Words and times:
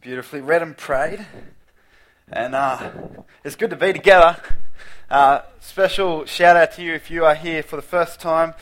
beautifully 0.00 0.40
read 0.40 0.62
and 0.62 0.76
prayed. 0.76 1.26
And 2.32 2.54
uh, 2.54 2.90
it's 3.44 3.54
good 3.54 3.68
to 3.70 3.76
be 3.76 3.92
together. 3.92 4.36
Uh, 5.10 5.42
special 5.60 6.24
shout 6.24 6.56
out 6.56 6.72
to 6.72 6.82
you 6.82 6.94
if 6.94 7.10
you 7.10 7.24
are 7.26 7.34
here 7.34 7.62
for 7.62 7.76
the 7.76 7.82
first 7.82 8.18
time. 8.18 8.54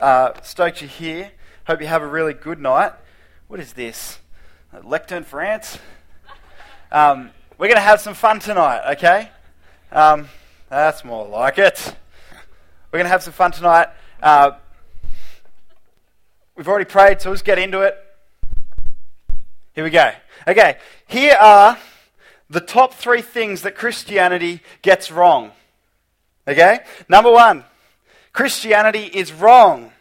Uh, 0.00 0.32
stoked 0.42 0.80
you're 0.80 0.88
here. 0.88 1.32
Hope 1.66 1.80
you 1.80 1.88
have 1.88 2.02
a 2.02 2.06
really 2.06 2.34
good 2.34 2.60
night. 2.60 2.92
What 3.48 3.58
is 3.58 3.72
this? 3.72 4.20
A 4.72 4.80
lectern 4.86 5.24
for 5.24 5.40
ants? 5.40 5.78
Um, 6.92 7.30
we're 7.58 7.66
going 7.66 7.76
to 7.76 7.80
have 7.80 8.00
some 8.00 8.14
fun 8.14 8.38
tonight, 8.38 8.92
okay? 8.92 9.30
Um, 9.90 10.28
that's 10.68 11.04
more 11.04 11.26
like 11.26 11.58
it. 11.58 11.96
We're 12.92 12.98
going 12.98 13.06
to 13.06 13.10
have 13.10 13.24
some 13.24 13.32
fun 13.32 13.50
tonight. 13.50 13.88
Uh, 14.22 14.52
we've 16.54 16.68
already 16.68 16.84
prayed, 16.84 17.20
so 17.20 17.30
let's 17.30 17.42
get 17.42 17.58
into 17.58 17.80
it. 17.80 17.96
Here 19.74 19.82
we 19.82 19.90
go. 19.90 20.12
Okay, 20.48 20.78
here 21.08 21.36
are 21.40 21.76
the 22.48 22.60
top 22.60 22.94
three 22.94 23.22
things 23.22 23.62
that 23.62 23.74
Christianity 23.74 24.62
gets 24.82 25.10
wrong. 25.10 25.50
Okay? 26.46 26.80
Number 27.08 27.32
one, 27.32 27.64
Christianity 28.32 29.10
is 29.12 29.32
wrong 29.32 29.92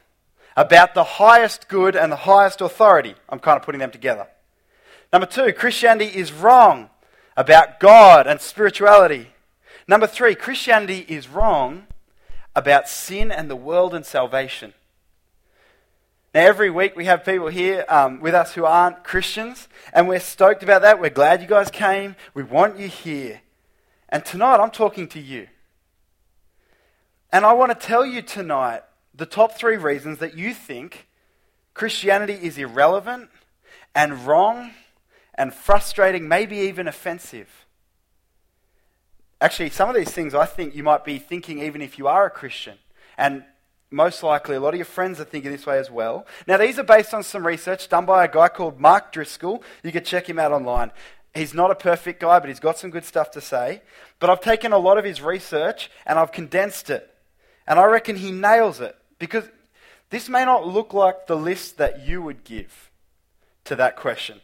about 0.56 0.94
the 0.94 1.04
highest 1.04 1.68
good 1.68 1.96
and 1.96 2.12
the 2.12 2.18
highest 2.18 2.62
authority. 2.62 3.16
I'm 3.28 3.40
kind 3.40 3.58
of 3.58 3.64
putting 3.64 3.80
them 3.80 3.92
together. 3.92 4.28
Number 5.12 5.26
two, 5.26 5.52
Christianity 5.54 6.16
is 6.16 6.32
wrong 6.32 6.90
about 7.36 7.80
God 7.80 8.28
and 8.28 8.40
spirituality. 8.40 9.30
Number 9.88 10.08
three, 10.08 10.36
Christianity 10.36 11.06
is 11.08 11.28
wrong 11.28 11.88
about 12.56 12.88
sin 12.88 13.32
and 13.32 13.50
the 13.50 13.56
world 13.56 13.94
and 13.94 14.06
salvation. 14.06 14.74
Now, 16.36 16.42
every 16.42 16.70
week 16.70 16.98
we 16.98 17.06
have 17.06 17.24
people 17.24 17.48
here 17.48 17.86
um, 17.88 18.20
with 18.20 18.34
us 18.34 18.54
who 18.54 18.66
aren't 18.66 19.06
Christians, 19.06 19.70
and 19.94 20.06
we're 20.06 20.20
stoked 20.20 20.64
about 20.64 20.82
that. 20.82 21.00
We're 21.00 21.10
glad 21.10 21.42
you 21.42 21.48
guys 21.48 21.72
came. 21.72 22.18
We 22.34 22.44
want 22.44 22.78
you 22.78 22.90
here. 22.90 23.40
And 24.10 24.26
tonight 24.26 24.58
I'm 24.58 24.70
talking 24.70 25.08
to 25.08 25.22
you. 25.22 25.48
And 27.32 27.46
I 27.46 27.54
want 27.54 27.72
to 27.72 27.88
tell 27.88 28.06
you 28.06 28.22
tonight 28.22 28.82
the 29.14 29.26
top 29.26 29.58
three 29.58 29.78
reasons 29.78 30.20
that 30.20 30.36
you 30.36 30.54
think 30.54 31.08
Christianity 31.74 32.34
is 32.34 32.58
irrelevant 32.58 33.30
and 33.96 34.28
wrong 34.28 34.72
and 35.36 35.54
frustrating, 35.54 36.28
maybe 36.28 36.58
even 36.58 36.90
offensive. 36.90 37.66
Actually, 39.40 39.70
some 39.70 39.88
of 39.88 39.96
these 39.96 40.12
things 40.12 40.36
I 40.36 40.46
think 40.46 40.76
you 40.76 40.84
might 40.84 41.06
be 41.06 41.18
thinking 41.18 41.60
even 41.60 41.82
if 41.82 41.98
you 41.98 42.10
are 42.10 42.26
a 42.26 42.30
Christian. 42.30 42.78
And 43.18 43.46
most 43.92 44.24
likely 44.24 44.56
a 44.56 44.60
lot 44.60 44.74
of 44.74 44.78
your 44.78 44.86
friends 44.86 45.20
are 45.20 45.26
thinking 45.26 45.52
this 45.52 45.66
way 45.66 45.78
as 45.78 45.92
well. 45.92 46.26
Now, 46.48 46.58
these 46.58 46.80
are 46.80 46.84
based 46.84 47.14
on 47.14 47.24
some 47.24 47.46
research 47.46 47.88
done 47.88 48.06
by 48.06 48.26
a 48.26 48.32
guy 48.32 48.48
called 48.48 48.80
Mark 48.80 49.12
Driscoll. 49.12 49.64
You 49.84 49.92
can 49.92 50.04
check 50.04 50.28
him 50.28 50.40
out 50.40 50.52
online. 50.52 50.92
He's 51.34 51.54
not 51.54 51.70
a 51.70 51.76
perfect 51.76 52.22
guy, 52.22 52.40
but 52.40 52.50
he's 52.50 52.60
got 52.60 52.78
some 52.78 52.90
good 52.90 53.06
stuff 53.06 53.32
to 53.32 53.42
say. 53.42 53.82
But 54.20 54.30
I've 54.30 54.42
taken 54.42 54.72
a 54.72 54.78
lot 54.78 54.98
of 54.98 55.06
his 55.06 55.22
research 55.22 55.92
and 56.06 56.18
I've 56.18 56.32
condensed 56.32 56.90
it. 56.90 57.14
And 57.68 57.80
I 57.80 57.86
reckon 57.86 58.16
he 58.16 58.32
nails 58.32 58.80
it 58.80 58.96
because 59.20 59.44
this 60.10 60.30
may 60.30 60.46
not 60.46 60.68
look 60.68 60.94
like 60.94 61.28
the 61.28 61.36
list 61.36 61.78
that 61.78 62.06
you 62.06 62.22
would 62.22 62.44
give 62.44 62.90
to 63.66 63.76
that 63.76 63.98
question. 63.98 64.40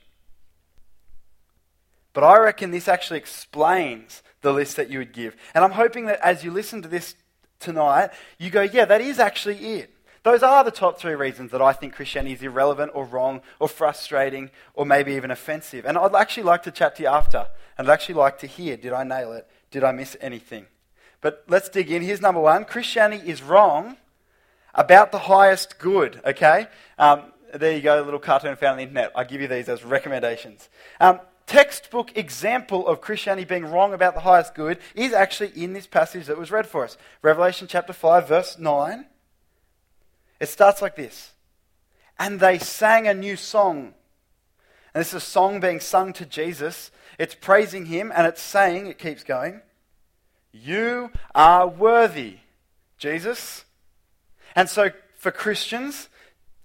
But 2.14 2.24
I 2.24 2.38
reckon 2.40 2.72
this 2.72 2.88
actually 2.88 3.20
explains 3.20 4.22
the 4.42 4.52
list 4.52 4.76
that 4.76 4.90
you 4.90 5.00
would 5.00 5.14
give. 5.14 5.36
And 5.54 5.64
I'm 5.64 5.72
hoping 5.72 6.06
that 6.08 6.20
as 6.22 6.44
you 6.44 6.52
listen 6.52 6.82
to 6.82 6.90
this 6.90 7.16
tonight, 7.62 8.10
you 8.38 8.50
go, 8.50 8.62
yeah, 8.62 8.86
that 8.86 9.02
is 9.02 9.20
actually 9.20 9.58
it. 9.58 9.94
Those 10.24 10.44
are 10.44 10.64
the 10.64 10.72
top 10.72 11.00
three 11.00 11.16
reasons 11.16 11.52
that 11.52 11.62
I 11.62 11.74
think 11.74 11.94
Christianity 11.94 12.36
is 12.36 12.44
irrelevant 12.44 12.92
or 12.94 13.06
wrong 13.06 13.42
or 13.60 13.68
frustrating 13.68 14.52
or 14.74 14.86
maybe 14.86 15.14
even 15.14 15.32
offensive. 15.32 15.86
And 15.86 15.98
I'd 15.98 16.14
actually 16.14 16.44
like 16.44 16.64
to 16.64 16.72
chat 16.72 16.96
to 16.98 17.04
you 17.04 17.10
after. 17.10 17.48
And 17.78 17.90
I'd 17.90 17.94
actually 17.94 18.16
like 18.16 18.38
to 18.40 18.48
hear 18.48 18.78
did 18.78 18.94
I 18.94 19.04
nail 19.04 19.34
it? 19.34 19.48
Did 19.72 19.84
I 19.84 19.92
miss 19.92 20.16
anything? 20.22 20.68
But 21.22 21.44
let's 21.48 21.70
dig 21.70 21.90
in. 21.90 22.04
Here's 22.04 22.22
number 22.22 22.42
one 22.42 22.66
Christianity 22.66 23.30
is 23.30 23.42
wrong 23.42 23.98
about 24.76 25.12
the 25.12 25.20
highest 25.20 25.80
good, 25.80 26.22
okay? 26.26 26.68
Um, 26.98 27.32
there 27.54 27.76
you 27.76 27.82
go, 27.82 28.02
a 28.02 28.04
little 28.04 28.20
cartoon 28.20 28.56
found 28.56 28.72
on 28.72 28.78
the 28.78 28.84
internet. 28.84 29.12
I 29.16 29.24
give 29.24 29.42
you 29.42 29.48
these 29.48 29.70
as 29.70 29.84
recommendations. 29.84 30.70
Um, 31.00 31.20
textbook 31.52 32.18
example 32.18 32.88
of 32.88 33.02
Christianity 33.02 33.44
being 33.44 33.66
wrong 33.66 33.94
about 33.94 34.14
the 34.14 34.22
highest 34.22 34.56
good 34.56 34.80
is 34.96 35.12
actually 35.12 35.52
in 35.62 35.74
this 35.74 35.86
passage 35.86 36.28
that 36.28 36.38
was 36.38 36.50
read 36.50 36.66
for 36.66 36.86
us. 36.86 36.98
Revelation 37.22 37.68
chapter 37.68 37.92
5, 37.92 38.26
verse 38.26 38.58
9. 38.58 39.06
It 40.40 40.48
starts 40.48 40.82
like 40.82 40.96
this 40.96 41.34
And 42.18 42.40
they 42.40 42.58
sang 42.58 43.06
a 43.06 43.14
new 43.14 43.36
song. 43.36 43.94
And 44.94 45.02
this 45.02 45.10
is 45.10 45.16
a 45.16 45.20
song 45.20 45.60
being 45.60 45.82
sung 45.82 46.14
to 46.14 46.26
Jesus. 46.26 46.90
It's 47.20 47.36
praising 47.36 47.88
him 47.88 48.14
and 48.16 48.26
it's 48.26 48.42
saying, 48.42 48.88
it 48.88 48.98
keeps 48.98 49.26
going, 49.26 49.62
You 50.54 51.12
are 51.36 51.68
worthy, 51.68 52.38
Jesus. 52.98 53.66
And 54.56 54.70
so 54.70 54.92
for 55.18 55.32
Christians, 55.32 56.08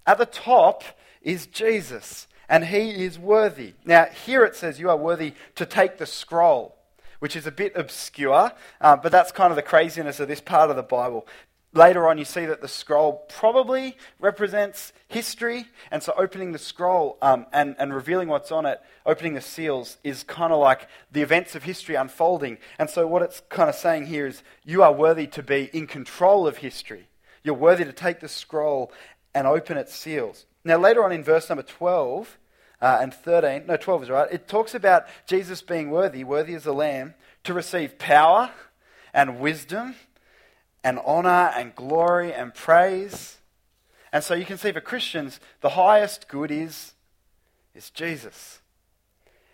at 0.05 0.17
the 0.17 0.25
top 0.25 0.85
is 1.21 1.45
Jesus 1.45 2.27
and 2.49 2.65
he 2.65 3.03
is 3.05 3.19
worthy. 3.19 3.73
Now, 3.85 4.05
here 4.05 4.43
it 4.43 4.55
says 4.55 4.79
you 4.79 4.89
are 4.89 4.97
worthy 4.97 5.33
to 5.55 5.65
take 5.65 5.97
the 5.97 6.05
scroll, 6.05 6.75
which 7.19 7.35
is 7.35 7.47
a 7.47 7.51
bit 7.51 7.75
obscure, 7.75 8.51
uh, 8.81 8.95
but 8.95 9.11
that's 9.11 9.31
kind 9.31 9.51
of 9.51 9.55
the 9.55 9.61
craziness 9.61 10.19
of 10.19 10.27
this 10.27 10.41
part 10.41 10.69
of 10.69 10.75
the 10.75 10.83
Bible. 10.83 11.27
Later 11.73 12.07
on, 12.07 12.17
you 12.17 12.25
see 12.25 12.45
that 12.45 12.61
the 12.61 12.67
scroll 12.67 13.25
probably 13.27 13.97
represents 14.19 14.93
history, 15.07 15.67
and 15.91 16.01
so 16.01 16.11
opening 16.17 16.51
the 16.51 16.57
scroll 16.57 17.17
um, 17.21 17.45
and, 17.53 17.75
and 17.77 17.93
revealing 17.93 18.29
what's 18.29 18.51
on 18.51 18.65
it, 18.65 18.81
opening 19.05 19.35
the 19.35 19.41
seals, 19.41 19.97
is 20.03 20.23
kind 20.23 20.51
of 20.51 20.59
like 20.59 20.87
the 21.11 21.21
events 21.21 21.53
of 21.53 21.63
history 21.63 21.93
unfolding. 21.93 22.57
And 22.79 22.89
so, 22.89 23.05
what 23.05 23.21
it's 23.21 23.41
kind 23.49 23.69
of 23.69 23.75
saying 23.75 24.07
here 24.07 24.25
is 24.25 24.41
you 24.63 24.81
are 24.81 24.91
worthy 24.91 25.27
to 25.27 25.43
be 25.43 25.69
in 25.71 25.85
control 25.85 26.47
of 26.47 26.57
history. 26.57 27.09
You're 27.43 27.53
worthy 27.53 27.85
to 27.85 27.93
take 27.93 28.21
the 28.21 28.29
scroll 28.29 28.91
and 29.35 29.45
open 29.45 29.77
its 29.77 29.93
seals. 29.93 30.46
Now, 30.67 30.77
later 30.77 31.01
on 31.01 31.13
in 31.13 31.23
verse 31.23 31.47
number 31.47 31.63
12 31.63 32.37
uh, 32.81 32.99
and 33.01 33.13
13, 33.13 33.67
no, 33.67 33.77
12 33.77 34.03
is 34.03 34.09
right, 34.09 34.27
it 34.29 34.49
talks 34.49 34.75
about 34.75 35.05
Jesus 35.25 35.61
being 35.61 35.89
worthy, 35.89 36.25
worthy 36.25 36.53
as 36.55 36.65
a 36.65 36.73
lamb, 36.73 37.13
to 37.45 37.53
receive 37.53 37.97
power 37.97 38.51
and 39.13 39.39
wisdom 39.39 39.95
and 40.83 40.99
honor 41.05 41.53
and 41.55 41.73
glory 41.73 42.33
and 42.33 42.53
praise. 42.53 43.37
And 44.11 44.23
so 44.23 44.33
you 44.33 44.43
can 44.43 44.57
see 44.57 44.73
for 44.73 44.81
Christians, 44.81 45.39
the 45.61 45.69
highest 45.69 46.27
good 46.27 46.51
is, 46.51 46.93
is 47.73 47.89
Jesus. 47.89 48.59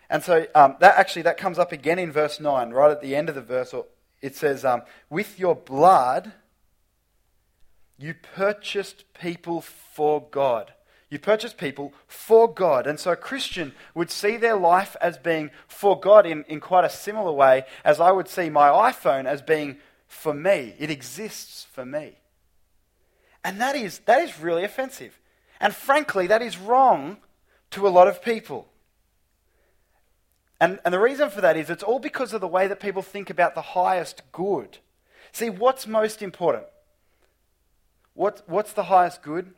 And 0.10 0.24
so 0.24 0.48
um, 0.56 0.78
that 0.80 0.98
actually 0.98 1.22
that 1.22 1.38
comes 1.38 1.60
up 1.60 1.72
again 1.72 2.00
in 2.00 2.12
verse 2.12 2.40
9, 2.40 2.72
right 2.72 2.92
at 2.92 3.02
the 3.02 3.16
end 3.16 3.30
of 3.30 3.36
the 3.36 3.42
verse. 3.42 3.74
It 4.20 4.36
says, 4.36 4.66
um, 4.66 4.82
With 5.12 5.38
your 5.38 5.56
blood 5.56 6.34
you 8.00 8.16
purchased 8.16 9.06
people 9.14 9.62
for 9.62 10.28
God 10.32 10.74
you 11.14 11.20
purchase 11.20 11.54
people 11.54 11.94
for 12.08 12.52
God. 12.52 12.88
And 12.88 13.00
so 13.00 13.12
a 13.12 13.16
Christian 13.16 13.74
would 13.94 14.10
see 14.10 14.36
their 14.36 14.56
life 14.56 14.96
as 15.00 15.18
being 15.18 15.52
for 15.68 16.00
God 16.00 16.26
in, 16.26 16.44
in 16.46 16.60
quite 16.60 16.84
a 16.84 16.90
similar 16.90 17.32
way 17.32 17.66
as 17.86 18.00
I 18.00 18.12
would 18.12 18.28
see 18.28 18.50
my 18.50 18.70
iPhone 18.70 19.26
as 19.26 19.42
being 19.42 19.78
for 20.08 20.34
me. 20.34 20.74
It 20.80 20.90
exists 20.90 21.68
for 21.72 21.86
me. 21.86 22.18
And 23.44 23.62
that 23.62 23.76
is, 23.76 24.00
that 24.00 24.24
is 24.24 24.40
really 24.40 24.64
offensive. 24.64 25.20
And 25.60 25.76
frankly, 25.76 26.28
that 26.28 26.42
is 26.42 26.58
wrong 26.58 27.18
to 27.72 27.88
a 27.88 27.90
lot 27.90 28.08
of 28.08 28.24
people. 28.24 28.68
And, 30.60 30.80
and 30.84 30.94
the 30.94 31.00
reason 31.00 31.30
for 31.30 31.42
that 31.42 31.58
is 31.58 31.70
it's 31.70 31.84
all 31.84 32.00
because 32.00 32.34
of 32.34 32.42
the 32.42 32.48
way 32.48 32.68
that 32.68 32.80
people 32.80 33.02
think 33.02 33.30
about 33.30 33.54
the 33.54 33.62
highest 33.62 34.24
good. 34.32 34.80
See, 35.32 35.50
what's 35.50 35.86
most 35.86 36.22
important? 36.22 36.66
What, 38.16 38.42
what's 38.48 38.74
the 38.74 38.84
highest 38.84 39.22
good? 39.22 39.54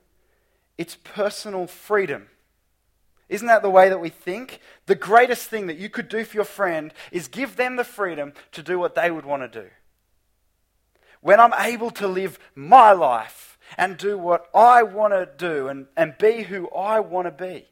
It's 0.78 0.98
personal 1.04 1.68
freedom. 1.68 2.28
Isn't 3.28 3.48
that 3.48 3.64
the 3.64 3.70
way 3.70 3.90
that 3.90 4.00
we 4.00 4.10
think? 4.10 4.60
The 4.86 4.96
greatest 4.96 5.48
thing 5.48 5.68
that 5.68 5.78
you 5.78 5.90
could 5.90 6.10
do 6.10 6.24
for 6.24 6.36
your 6.36 6.46
friend 6.46 6.94
is 7.12 7.28
give 7.28 7.56
them 7.56 7.76
the 7.76 7.84
freedom 7.84 8.34
to 8.52 8.62
do 8.62 8.78
what 8.78 8.96
they 8.96 9.10
would 9.10 9.26
want 9.26 9.42
to 9.42 9.62
do. 9.62 9.70
When 11.22 11.40
I'm 11.40 11.54
able 11.54 11.90
to 11.92 12.08
live 12.08 12.38
my 12.54 12.92
life 12.92 13.58
and 13.78 13.98
do 13.98 14.16
what 14.16 14.48
I 14.54 14.84
want 14.84 15.14
to 15.14 15.28
do 15.38 15.68
and, 15.68 15.88
and 15.98 16.18
be 16.20 16.44
who 16.44 16.70
I 16.70 17.00
want 17.00 17.26
to 17.26 17.32
be, 17.32 17.66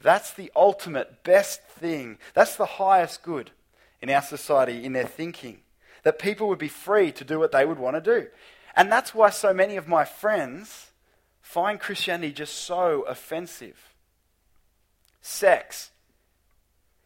that's 0.00 0.32
the 0.32 0.52
ultimate 0.54 1.24
best 1.24 1.62
thing. 1.64 2.18
That's 2.34 2.54
the 2.54 2.66
highest 2.66 3.22
good 3.24 3.50
in 4.00 4.10
our 4.10 4.22
society, 4.22 4.84
in 4.84 4.92
their 4.92 5.06
thinking. 5.06 5.60
That 6.04 6.20
people 6.20 6.48
would 6.48 6.58
be 6.58 6.68
free 6.68 7.10
to 7.12 7.24
do 7.24 7.40
what 7.40 7.50
they 7.50 7.64
would 7.64 7.80
want 7.80 7.96
to 7.96 8.00
do. 8.00 8.28
And 8.76 8.92
that's 8.92 9.12
why 9.12 9.30
so 9.30 9.52
many 9.52 9.76
of 9.76 9.88
my 9.88 10.04
friends 10.04 10.91
find 11.52 11.78
Christianity 11.78 12.32
just 12.32 12.54
so 12.54 13.02
offensive. 13.02 13.76
Sex. 15.20 15.90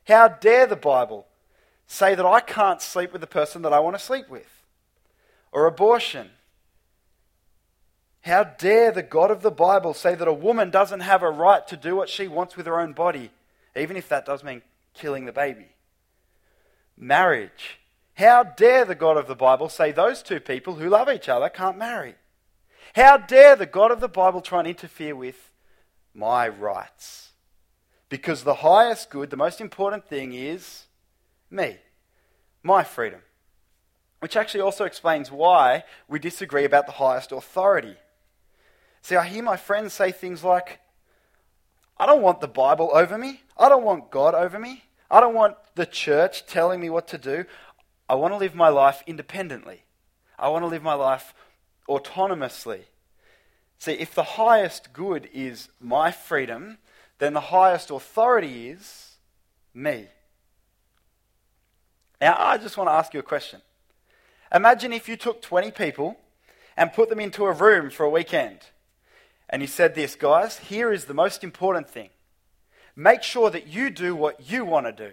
How 0.06 0.28
dare 0.28 0.66
the 0.66 0.76
Bible 0.76 1.26
say 1.88 2.14
that 2.14 2.25
I 2.25 2.38
can't 2.38 2.81
sleep 2.81 3.12
with 3.12 3.20
the 3.20 3.26
person 3.26 3.62
that 3.62 3.72
I 3.72 3.81
want 3.81 3.98
to 3.98 4.04
sleep 4.04 4.28
with? 4.28 4.62
Or 5.50 5.66
abortion. 5.66 6.31
How 8.20 8.44
dare 8.44 8.93
the 8.93 9.02
God 9.02 9.32
of 9.32 9.43
the 9.43 9.50
Bible 9.50 9.94
say 9.94 10.14
that 10.14 10.28
a 10.28 10.32
woman 10.32 10.70
doesn't 10.70 11.00
have 11.00 11.25
a 11.25 11.31
right 11.31 11.66
to 11.66 11.76
do 11.76 11.96
what 11.96 12.08
she 12.08 12.28
wants 12.28 12.56
with 12.56 12.66
her 12.66 12.81
own 12.81 12.93
body, 12.93 13.31
even 13.75 13.96
if 13.96 14.08
that 14.10 14.26
does 14.26 14.44
mean 14.44 14.62
killing 14.94 15.25
the 15.25 15.32
baby. 15.32 15.66
Marriage. 16.96 17.81
How 18.14 18.44
dare 18.44 18.84
the 18.84 18.94
God 18.94 19.16
of 19.16 19.26
the 19.26 19.34
Bible 19.34 19.69
say 19.69 19.90
those 19.90 20.22
two 20.22 20.38
people 20.38 20.76
who 20.76 20.88
love 20.88 21.10
each 21.10 21.28
other 21.28 21.48
can't 21.48 21.76
marry? 21.76 22.14
How 22.96 23.19
dare 23.19 23.56
the 23.56 23.66
God 23.66 23.90
of 23.90 24.00
the 24.00 24.08
Bible 24.08 24.40
try 24.40 24.60
and 24.60 24.69
interfere 24.69 25.14
with 25.14 25.50
my 26.14 26.48
rights? 26.48 27.32
Because 28.08 28.43
the 28.43 28.54
highest 28.54 29.10
good, 29.10 29.28
the 29.28 29.37
most 29.37 29.60
important 29.60 30.08
thing 30.08 30.32
is 30.32 30.87
me, 31.50 31.76
my 32.62 32.82
freedom. 32.82 33.20
Which 34.20 34.34
actually 34.34 34.62
also 34.62 34.87
explains 34.87 35.31
why 35.31 35.84
we 36.08 36.19
disagree 36.19 36.64
about 36.64 36.87
the 36.87 36.93
highest 36.93 37.32
authority. 37.32 37.96
See, 39.02 39.14
I 39.14 39.26
hear 39.26 39.43
my 39.43 39.58
friends 39.58 39.93
say 39.93 40.10
things 40.10 40.43
like, 40.43 40.81
I 41.98 42.06
don't 42.06 42.22
want 42.22 42.40
the 42.40 42.48
Bible 42.48 42.90
over 42.94 43.19
me. 43.19 43.43
I 43.58 43.69
don't 43.69 43.84
want 43.84 44.10
God 44.10 44.34
over 44.34 44.58
me. 44.58 44.84
I 45.10 45.20
don't 45.20 45.34
want 45.34 45.56
the 45.75 45.84
church 45.84 46.46
telling 46.46 46.81
me 46.81 46.88
what 46.88 47.08
to 47.08 47.19
do. 47.19 47.44
I 48.08 48.14
want 48.14 48.32
to 48.32 48.38
live 48.38 48.54
my 48.54 48.70
life 48.70 49.02
independently. 49.06 49.84
I 50.38 50.48
want 50.48 50.62
to 50.62 50.69
live 50.69 50.82
my 50.82 50.94
life 50.94 51.34
autonomously. 51.88 52.83
See, 53.79 53.93
if 53.93 54.15
the 54.15 54.23
highest 54.23 54.93
good 54.93 55.29
is 55.33 55.69
my 55.81 56.11
freedom, 56.11 56.79
then 57.19 57.35
the 57.35 57.41
highest 57.41 57.91
authority 57.91 58.69
is 58.71 59.17
me. 59.75 60.06
Now, 62.21 62.37
I 62.38 62.59
just 62.59 62.77
want 62.77 62.88
to 62.88 62.94
ask 62.94 63.12
you 63.12 63.21
a 63.21 63.23
question. 63.25 63.61
Imagine 64.55 64.93
if 64.93 65.09
you 65.09 65.17
took 65.17 65.43
20 65.43 65.71
people 65.73 66.17
and 66.77 66.93
put 66.93 67.09
them 67.09 67.21
into 67.21 67.44
a 67.44 67.53
room 67.53 67.91
for 67.91 68.05
a 68.05 68.11
weekend. 68.11 68.61
And 69.49 69.62
you 69.62 69.69
said 69.69 69.94
this, 69.94 70.17
guys, 70.17 70.59
here 70.59 70.93
is 70.93 71.05
the 71.05 71.15
most 71.15 71.44
important 71.44 71.89
thing. 71.89 72.11
Make 72.94 73.23
sure 73.23 73.50
that 73.50 73.67
you 73.67 73.91
do 73.91 74.17
what 74.17 74.50
you 74.50 74.65
want 74.65 74.87
to 74.87 74.93
do. 74.93 75.12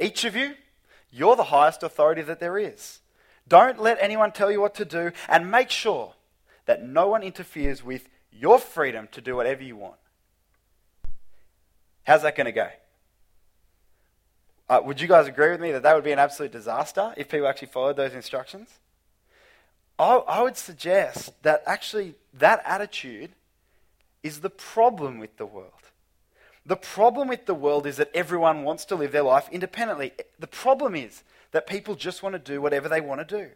Each 0.00 0.24
of 0.24 0.36
you, 0.36 0.54
you're 1.10 1.36
the 1.36 1.44
highest 1.44 1.82
authority 1.82 2.22
that 2.22 2.40
there 2.40 2.56
is. 2.56 3.00
Don't 3.48 3.80
let 3.80 3.98
anyone 4.00 4.32
tell 4.32 4.50
you 4.50 4.60
what 4.60 4.74
to 4.76 4.84
do, 4.84 5.12
and 5.28 5.50
make 5.50 5.70
sure 5.70 6.14
that 6.66 6.82
no 6.82 7.08
one 7.08 7.22
interferes 7.22 7.82
with 7.82 8.08
your 8.30 8.58
freedom 8.58 9.08
to 9.12 9.20
do 9.20 9.36
whatever 9.36 9.62
you 9.62 9.76
want. 9.76 9.96
How's 12.04 12.22
that 12.22 12.36
going 12.36 12.46
to 12.46 12.52
go? 12.52 12.68
Uh, 14.68 14.80
would 14.84 15.00
you 15.00 15.08
guys 15.08 15.26
agree 15.26 15.50
with 15.50 15.60
me 15.60 15.72
that 15.72 15.82
that 15.82 15.94
would 15.94 16.04
be 16.04 16.12
an 16.12 16.18
absolute 16.18 16.52
disaster 16.52 17.12
if 17.16 17.28
people 17.28 17.46
actually 17.46 17.68
followed 17.68 17.96
those 17.96 18.14
instructions? 18.14 18.68
I, 19.98 20.16
I 20.16 20.42
would 20.42 20.56
suggest 20.56 21.32
that 21.42 21.62
actually 21.66 22.14
that 22.34 22.62
attitude 22.64 23.32
is 24.22 24.40
the 24.40 24.50
problem 24.50 25.18
with 25.18 25.36
the 25.36 25.46
world. 25.46 25.72
The 26.64 26.76
problem 26.76 27.28
with 27.28 27.46
the 27.46 27.54
world 27.54 27.86
is 27.86 27.96
that 27.96 28.10
everyone 28.14 28.62
wants 28.62 28.84
to 28.86 28.94
live 28.94 29.12
their 29.12 29.24
life 29.24 29.48
independently. 29.50 30.12
The 30.38 30.46
problem 30.46 30.94
is 30.94 31.22
that 31.52 31.66
people 31.66 31.94
just 31.94 32.22
want 32.22 32.34
to 32.34 32.38
do 32.38 32.60
whatever 32.60 32.88
they 32.88 33.00
want 33.00 33.26
to 33.26 33.38
do. 33.38 33.50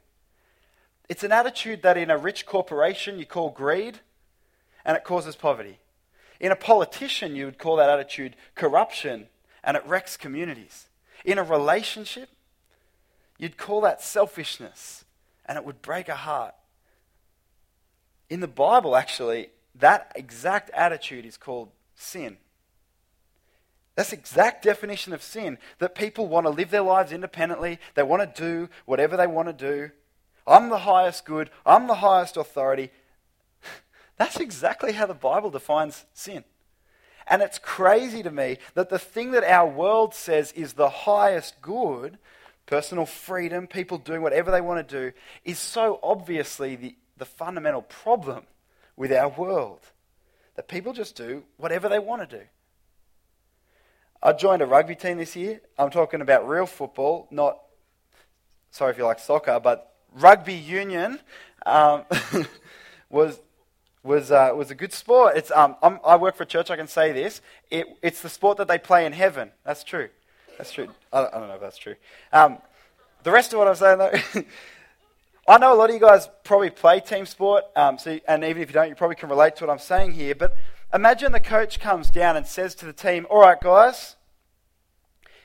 It's 1.08 1.25
an 1.25 1.32
attitude 1.32 1.82
that 1.82 1.96
in 1.96 2.10
a 2.10 2.19
rich 2.19 2.46
corporation 2.46 3.19
you 3.19 3.26
call 3.26 3.50
greed, 3.50 4.00
and 4.84 4.96
it 4.96 5.04
causes 5.04 5.37
poverty. 5.37 5.78
In 6.38 6.52
a 6.52 6.56
politician, 6.56 7.34
you 7.34 7.46
would 7.46 7.58
call 7.58 7.76
that 7.76 7.90
attitude 7.90 8.37
corruption, 8.54 9.28
and 9.64 9.76
it 9.76 9.87
wrecks 9.87 10.16
communities. 10.16 10.88
In 11.25 11.38
a 11.38 11.43
relationship, 11.43 12.28
you'd 13.38 13.56
call 13.56 13.81
that 13.82 14.02
selfishness, 14.02 15.04
and 15.46 15.56
it 15.56 15.64
would 15.64 15.82
break 15.82 16.08
a 16.08 16.16
heart. 16.16 16.54
In 18.28 18.40
the 18.40 18.49
Bible, 18.49 18.96
actually, 18.96 19.50
that 19.76 20.12
exact 20.14 20.70
attitude 20.70 21.25
is 21.25 21.37
called 21.37 21.70
sin. 21.94 22.37
That's 23.96 24.12
exact 24.12 24.62
definition 24.62 25.14
of 25.14 25.22
sin 25.22 25.58
that 25.78 25.94
people 25.94 26.28
want 26.28 26.44
to 26.46 26.50
live 26.50 26.70
their 26.70 26.82
lives 26.82 27.12
independently. 27.12 27.78
They 27.94 28.02
want 28.02 28.22
to 28.34 28.40
do 28.40 28.69
whatever 28.84 29.16
they 29.16 29.26
want 29.26 29.48
to 29.48 29.54
do. 29.54 29.90
I'm 30.46 30.69
the 30.69 30.78
highest 30.78 31.25
good. 31.25 31.50
I'm 31.64 31.87
the 31.87 31.94
highest 31.94 32.37
authority. 32.37 32.90
That's 34.19 34.37
exactly 34.37 34.93
how 34.93 35.06
the 35.06 35.14
Bible 35.14 35.50
defines 35.50 36.04
sin. 36.12 36.44
And 37.26 37.40
it's 37.40 37.58
crazy 37.58 38.22
to 38.22 38.31
me 38.31 38.58
that 38.75 38.90
the 38.90 38.98
thing 38.98 39.32
that 39.32 39.44
our 39.44 39.66
world 39.66 40.14
says 40.14 40.52
is 40.52 40.75
the 40.75 40.90
highest 40.90 41.60
good, 41.62 42.19
personal 42.66 43.06
freedom, 43.06 43.66
people 43.66 43.96
doing 43.96 44.20
whatever 44.20 44.50
they 44.50 44.60
want 44.60 44.87
to 44.87 45.10
do, 45.10 45.16
is 45.42 45.58
so 45.58 45.99
obviously 46.02 46.76
the, 46.76 46.96
the 47.16 47.25
fundamental 47.25 47.82
problem 47.82 48.44
with 48.94 49.10
our 49.10 49.31
world. 49.31 49.81
That 50.54 50.69
people 50.69 50.92
just 50.92 51.16
do 51.16 51.44
whatever 51.56 51.88
they 51.88 51.99
want 51.99 52.28
to 52.28 52.38
do. 52.38 52.44
I 54.22 54.32
joined 54.32 54.62
a 54.62 54.66
rugby 54.66 54.94
team 54.94 55.18
this 55.18 55.36
year. 55.36 55.60
I'm 55.78 55.90
talking 55.90 56.20
about 56.20 56.48
real 56.48 56.66
football, 56.66 57.28
not, 57.30 57.58
sorry 58.70 58.92
if 58.92 58.98
you 58.98 59.04
like 59.04 59.18
soccer, 59.18 59.60
but 59.60 59.94
rugby 60.12 60.54
union 60.54 61.20
um, 61.64 62.04
was, 63.10 63.40
was, 64.02 64.30
uh, 64.30 64.52
was 64.54 64.70
a 64.70 64.74
good 64.74 64.92
sport. 64.92 65.36
It's, 65.36 65.50
um, 65.50 65.76
i 65.82 66.16
work 66.16 66.36
for 66.36 66.44
a 66.44 66.46
church, 66.46 66.70
I 66.70 66.76
can 66.76 66.88
say 66.88 67.12
this. 67.12 67.40
It, 67.70 67.86
it's 68.02 68.22
the 68.22 68.28
sport 68.28 68.58
that 68.58 68.68
they 68.68 68.78
play 68.78 69.06
in 69.06 69.12
heaven. 69.12 69.50
That's 69.64 69.84
true. 69.84 70.08
That's 70.56 70.72
true. 70.72 70.88
I, 71.12 71.26
I 71.26 71.30
don't 71.30 71.48
know 71.48 71.54
if 71.54 71.60
that's 71.60 71.78
true. 71.78 71.96
Um, 72.32 72.58
the 73.22 73.30
rest 73.30 73.52
of 73.52 73.58
what 73.58 73.68
I'm 73.68 73.74
saying, 73.74 73.98
though, 73.98 74.42
I 75.48 75.58
know 75.58 75.72
a 75.72 75.76
lot 75.76 75.90
of 75.90 75.94
you 75.94 76.00
guys 76.00 76.28
probably 76.42 76.70
play 76.70 77.00
team 77.00 77.26
sport, 77.26 77.64
um, 77.76 77.98
so, 77.98 78.18
and 78.26 78.42
even 78.44 78.62
if 78.62 78.68
you 78.68 78.74
don't, 78.74 78.88
you 78.88 78.94
probably 78.94 79.16
can 79.16 79.28
relate 79.28 79.56
to 79.56 79.66
what 79.66 79.72
I'm 79.72 79.78
saying 79.78 80.12
here. 80.12 80.34
But 80.34 80.56
Imagine 80.96 81.32
the 81.32 81.40
coach 81.40 81.78
comes 81.78 82.08
down 82.08 82.38
and 82.38 82.46
says 82.46 82.75
to 82.76 82.87
the 82.87 82.93
team, 82.94 83.26
All 83.28 83.43
right, 83.43 83.60
guys, 83.60 84.16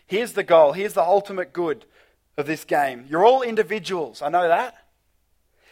here's 0.08 0.32
the 0.32 0.44
goal, 0.44 0.72
here's 0.72 0.94
the 0.94 1.04
ultimate 1.04 1.52
good 1.52 1.84
of 2.38 2.46
this 2.46 2.64
game. 2.64 3.06
You're 3.10 3.26
all 3.26 3.42
individuals, 3.42 4.22
I 4.22 4.30
know 4.30 4.48
that. 4.48 4.76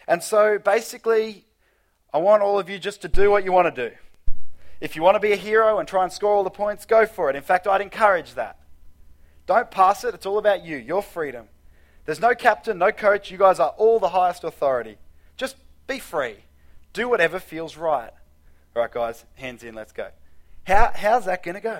And 0.05 0.21
so 0.21 0.59
basically, 0.59 1.45
I 2.13 2.17
want 2.17 2.43
all 2.43 2.59
of 2.59 2.69
you 2.69 2.77
just 2.77 3.01
to 3.03 3.07
do 3.07 3.31
what 3.31 3.45
you 3.45 3.53
want 3.53 3.73
to 3.73 3.89
do. 3.89 3.95
If 4.81 4.97
you 4.97 5.01
want 5.01 5.15
to 5.15 5.21
be 5.21 5.31
a 5.31 5.37
hero 5.37 5.79
and 5.79 5.87
try 5.87 6.03
and 6.03 6.11
score 6.11 6.33
all 6.33 6.43
the 6.43 6.49
points, 6.49 6.85
go 6.85 7.05
for 7.05 7.29
it. 7.29 7.37
In 7.37 7.41
fact, 7.41 7.65
I'd 7.65 7.79
encourage 7.79 8.33
that. 8.33 8.59
Don't 9.45 9.71
pass 9.71 10.03
it, 10.03 10.13
it's 10.13 10.25
all 10.25 10.39
about 10.39 10.65
you, 10.65 10.75
your 10.75 11.01
freedom. 11.01 11.47
There's 12.03 12.19
no 12.19 12.35
captain, 12.35 12.79
no 12.79 12.91
coach. 12.91 13.31
You 13.31 13.37
guys 13.37 13.61
are 13.61 13.73
all 13.77 13.99
the 13.99 14.09
highest 14.09 14.43
authority. 14.43 14.97
Just 15.37 15.55
be 15.87 15.99
free. 15.99 16.35
Do 16.91 17.07
whatever 17.07 17.39
feels 17.39 17.77
right. 17.77 18.11
All 18.75 18.83
right, 18.83 18.91
guys, 18.91 19.25
hands 19.35 19.63
in, 19.63 19.73
let's 19.73 19.91
go. 19.91 20.09
How, 20.63 20.91
how's 20.93 21.25
that 21.25 21.43
going 21.43 21.55
to 21.55 21.61
go? 21.61 21.79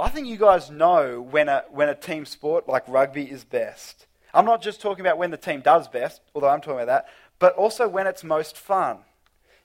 I 0.00 0.08
think 0.08 0.26
you 0.26 0.38
guys 0.38 0.70
know 0.70 1.20
when 1.20 1.48
a, 1.48 1.64
when 1.70 1.88
a 1.88 1.94
team 1.94 2.24
sport 2.24 2.68
like 2.68 2.88
rugby 2.88 3.24
is 3.30 3.44
best. 3.44 4.06
I'm 4.32 4.46
not 4.46 4.62
just 4.62 4.80
talking 4.80 5.04
about 5.04 5.18
when 5.18 5.30
the 5.30 5.36
team 5.36 5.60
does 5.60 5.88
best, 5.88 6.22
although 6.34 6.48
I'm 6.48 6.60
talking 6.60 6.80
about 6.80 6.86
that, 6.86 7.08
but 7.38 7.54
also 7.54 7.86
when 7.86 8.06
it's 8.06 8.24
most 8.24 8.56
fun. 8.56 8.98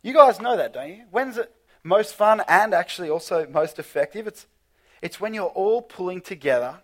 You 0.04 0.14
guys 0.14 0.42
know 0.42 0.58
that, 0.58 0.74
don't 0.74 0.90
you? 0.90 1.04
When's 1.10 1.38
it 1.38 1.52
most 1.84 2.16
fun 2.16 2.44
and 2.48 2.74
actually 2.74 3.10
also 3.10 3.48
most 3.48 3.80
effective? 3.80 4.28
It's, 4.28 4.46
it's 5.02 5.20
when 5.20 5.34
you're 5.34 5.46
all 5.46 5.82
pulling 5.82 6.22
together, 6.22 6.82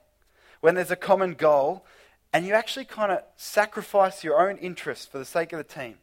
when 0.62 0.76
there's 0.76 0.92
a 0.92 0.96
common 0.96 1.34
goal, 1.34 1.86
and 2.34 2.46
you 2.46 2.54
actually 2.54 2.86
kind 2.86 3.12
of 3.12 3.22
sacrifice 3.36 4.24
your 4.24 4.50
own 4.50 4.58
interests 4.58 5.06
for 5.06 5.20
the 5.20 5.26
sake 5.26 5.54
of 5.54 5.58
the 5.58 5.64
team. 5.64 5.98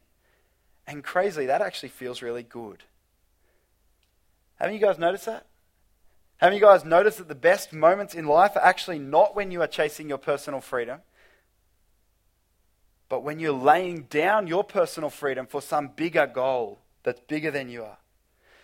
And 0.86 1.02
crazily, 1.04 1.46
that 1.46 1.62
actually 1.62 1.90
feels 1.90 2.22
really 2.22 2.42
good. 2.42 2.82
Haven't 4.58 4.74
you 4.74 4.80
guys 4.80 4.98
noticed 4.98 5.26
that? 5.26 5.46
Haven't 6.38 6.56
you 6.58 6.64
guys 6.64 6.84
noticed 6.84 7.18
that 7.18 7.28
the 7.28 7.34
best 7.34 7.72
moments 7.72 8.14
in 8.14 8.26
life 8.26 8.56
are 8.56 8.64
actually 8.64 8.98
not 8.98 9.36
when 9.36 9.50
you 9.50 9.62
are 9.62 9.68
chasing 9.68 10.08
your 10.08 10.18
personal 10.18 10.60
freedom, 10.60 11.00
but 13.08 13.22
when 13.22 13.38
you're 13.38 13.52
laying 13.52 14.02
down 14.02 14.46
your 14.46 14.64
personal 14.64 15.10
freedom 15.10 15.46
for 15.46 15.62
some 15.62 15.88
bigger 15.88 16.26
goal 16.26 16.80
that's 17.04 17.20
bigger 17.20 17.50
than 17.50 17.68
you 17.68 17.84
are? 17.84 17.98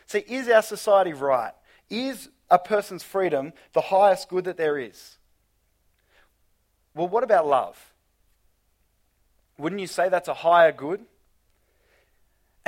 See, 0.07 0.25
is 0.27 0.49
our 0.49 0.63
society 0.63 1.13
right? 1.13 1.53
Is 1.89 2.31
a 2.51 2.59
person's 2.59 3.03
freedom 3.03 3.53
the 3.75 3.81
highest 3.81 4.29
good 4.29 4.45
that 4.45 4.57
there 4.57 4.79
is? 4.79 5.19
Well, 6.95 7.09
what 7.09 7.23
about 7.23 7.47
love? 7.47 7.93
Wouldn't 9.59 9.81
you 9.81 9.87
say 9.87 10.09
that's 10.09 10.29
a 10.29 10.35
higher 10.35 10.73
good? 10.73 11.05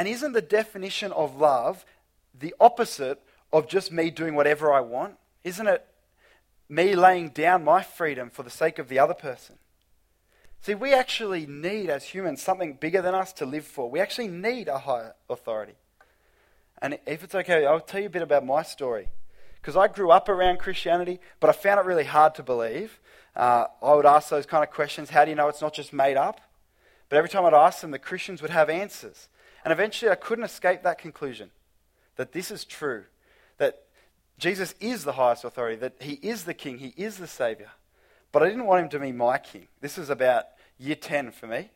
And 0.00 0.08
isn't 0.08 0.32
the 0.32 0.40
definition 0.40 1.12
of 1.12 1.36
love 1.36 1.84
the 2.32 2.54
opposite 2.58 3.20
of 3.52 3.68
just 3.68 3.92
me 3.92 4.10
doing 4.10 4.34
whatever 4.34 4.72
I 4.72 4.80
want? 4.80 5.16
Isn't 5.44 5.66
it 5.66 5.86
me 6.70 6.94
laying 6.94 7.28
down 7.28 7.64
my 7.64 7.82
freedom 7.82 8.30
for 8.30 8.42
the 8.42 8.48
sake 8.48 8.78
of 8.78 8.88
the 8.88 8.98
other 8.98 9.12
person? 9.12 9.56
See, 10.62 10.74
we 10.74 10.94
actually 10.94 11.44
need, 11.44 11.90
as 11.90 12.04
humans, 12.04 12.40
something 12.40 12.78
bigger 12.80 13.02
than 13.02 13.14
us 13.14 13.34
to 13.34 13.44
live 13.44 13.66
for. 13.66 13.90
We 13.90 14.00
actually 14.00 14.28
need 14.28 14.68
a 14.68 14.78
higher 14.78 15.16
authority. 15.28 15.74
And 16.80 16.98
if 17.06 17.22
it's 17.22 17.34
okay, 17.34 17.66
I'll 17.66 17.78
tell 17.78 18.00
you 18.00 18.06
a 18.06 18.08
bit 18.08 18.22
about 18.22 18.46
my 18.46 18.62
story. 18.62 19.08
Because 19.60 19.76
I 19.76 19.86
grew 19.86 20.10
up 20.10 20.30
around 20.30 20.60
Christianity, 20.60 21.20
but 21.40 21.50
I 21.50 21.52
found 21.52 21.78
it 21.78 21.84
really 21.84 22.04
hard 22.04 22.34
to 22.36 22.42
believe. 22.42 23.00
Uh, 23.36 23.66
I 23.82 23.92
would 23.92 24.06
ask 24.06 24.30
those 24.30 24.46
kind 24.46 24.64
of 24.64 24.70
questions 24.70 25.10
how 25.10 25.26
do 25.26 25.30
you 25.30 25.36
know 25.36 25.48
it's 25.48 25.60
not 25.60 25.74
just 25.74 25.92
made 25.92 26.16
up? 26.16 26.40
But 27.10 27.18
every 27.18 27.28
time 27.28 27.44
I'd 27.44 27.52
ask 27.52 27.82
them, 27.82 27.90
the 27.90 27.98
Christians 27.98 28.40
would 28.40 28.50
have 28.50 28.70
answers. 28.70 29.28
And 29.64 29.72
eventually 29.72 30.10
I 30.10 30.14
couldn't 30.14 30.44
escape 30.44 30.82
that 30.82 30.98
conclusion 30.98 31.50
that 32.16 32.32
this 32.32 32.50
is 32.50 32.64
true. 32.64 33.04
That 33.58 33.82
Jesus 34.38 34.74
is 34.80 35.04
the 35.04 35.12
highest 35.12 35.44
authority, 35.44 35.76
that 35.76 35.94
he 36.00 36.14
is 36.14 36.44
the 36.44 36.54
king, 36.54 36.78
he 36.78 36.94
is 36.96 37.18
the 37.18 37.26
savior. 37.26 37.70
But 38.32 38.42
I 38.42 38.48
didn't 38.48 38.66
want 38.66 38.82
him 38.82 38.88
to 38.90 38.98
be 38.98 39.12
my 39.12 39.38
king. 39.38 39.68
This 39.80 39.96
was 39.96 40.08
about 40.08 40.44
year 40.78 40.94
10 40.94 41.32
for 41.32 41.46
me. 41.46 41.70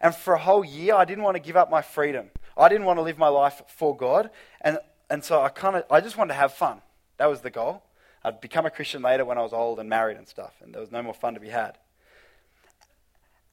And 0.00 0.14
for 0.14 0.34
a 0.34 0.38
whole 0.38 0.64
year, 0.64 0.94
I 0.94 1.04
didn't 1.04 1.24
want 1.24 1.36
to 1.36 1.42
give 1.42 1.56
up 1.56 1.70
my 1.70 1.82
freedom. 1.82 2.30
I 2.56 2.68
didn't 2.68 2.84
want 2.84 2.98
to 2.98 3.02
live 3.02 3.16
my 3.16 3.28
life 3.28 3.62
for 3.68 3.96
God. 3.96 4.30
And, 4.60 4.78
and 5.08 5.24
so 5.24 5.40
I 5.40 5.48
kind 5.48 5.76
of, 5.76 5.84
I 5.90 6.00
just 6.00 6.16
wanted 6.16 6.34
to 6.34 6.40
have 6.40 6.52
fun. 6.52 6.82
That 7.16 7.26
was 7.26 7.40
the 7.40 7.50
goal. 7.50 7.82
I'd 8.24 8.40
become 8.40 8.66
a 8.66 8.70
Christian 8.70 9.02
later 9.02 9.24
when 9.24 9.38
I 9.38 9.42
was 9.42 9.52
old 9.52 9.78
and 9.78 9.88
married 9.88 10.16
and 10.16 10.26
stuff, 10.26 10.54
and 10.62 10.72
there 10.72 10.80
was 10.80 10.90
no 10.90 11.02
more 11.02 11.14
fun 11.14 11.34
to 11.34 11.40
be 11.40 11.50
had. 11.50 11.76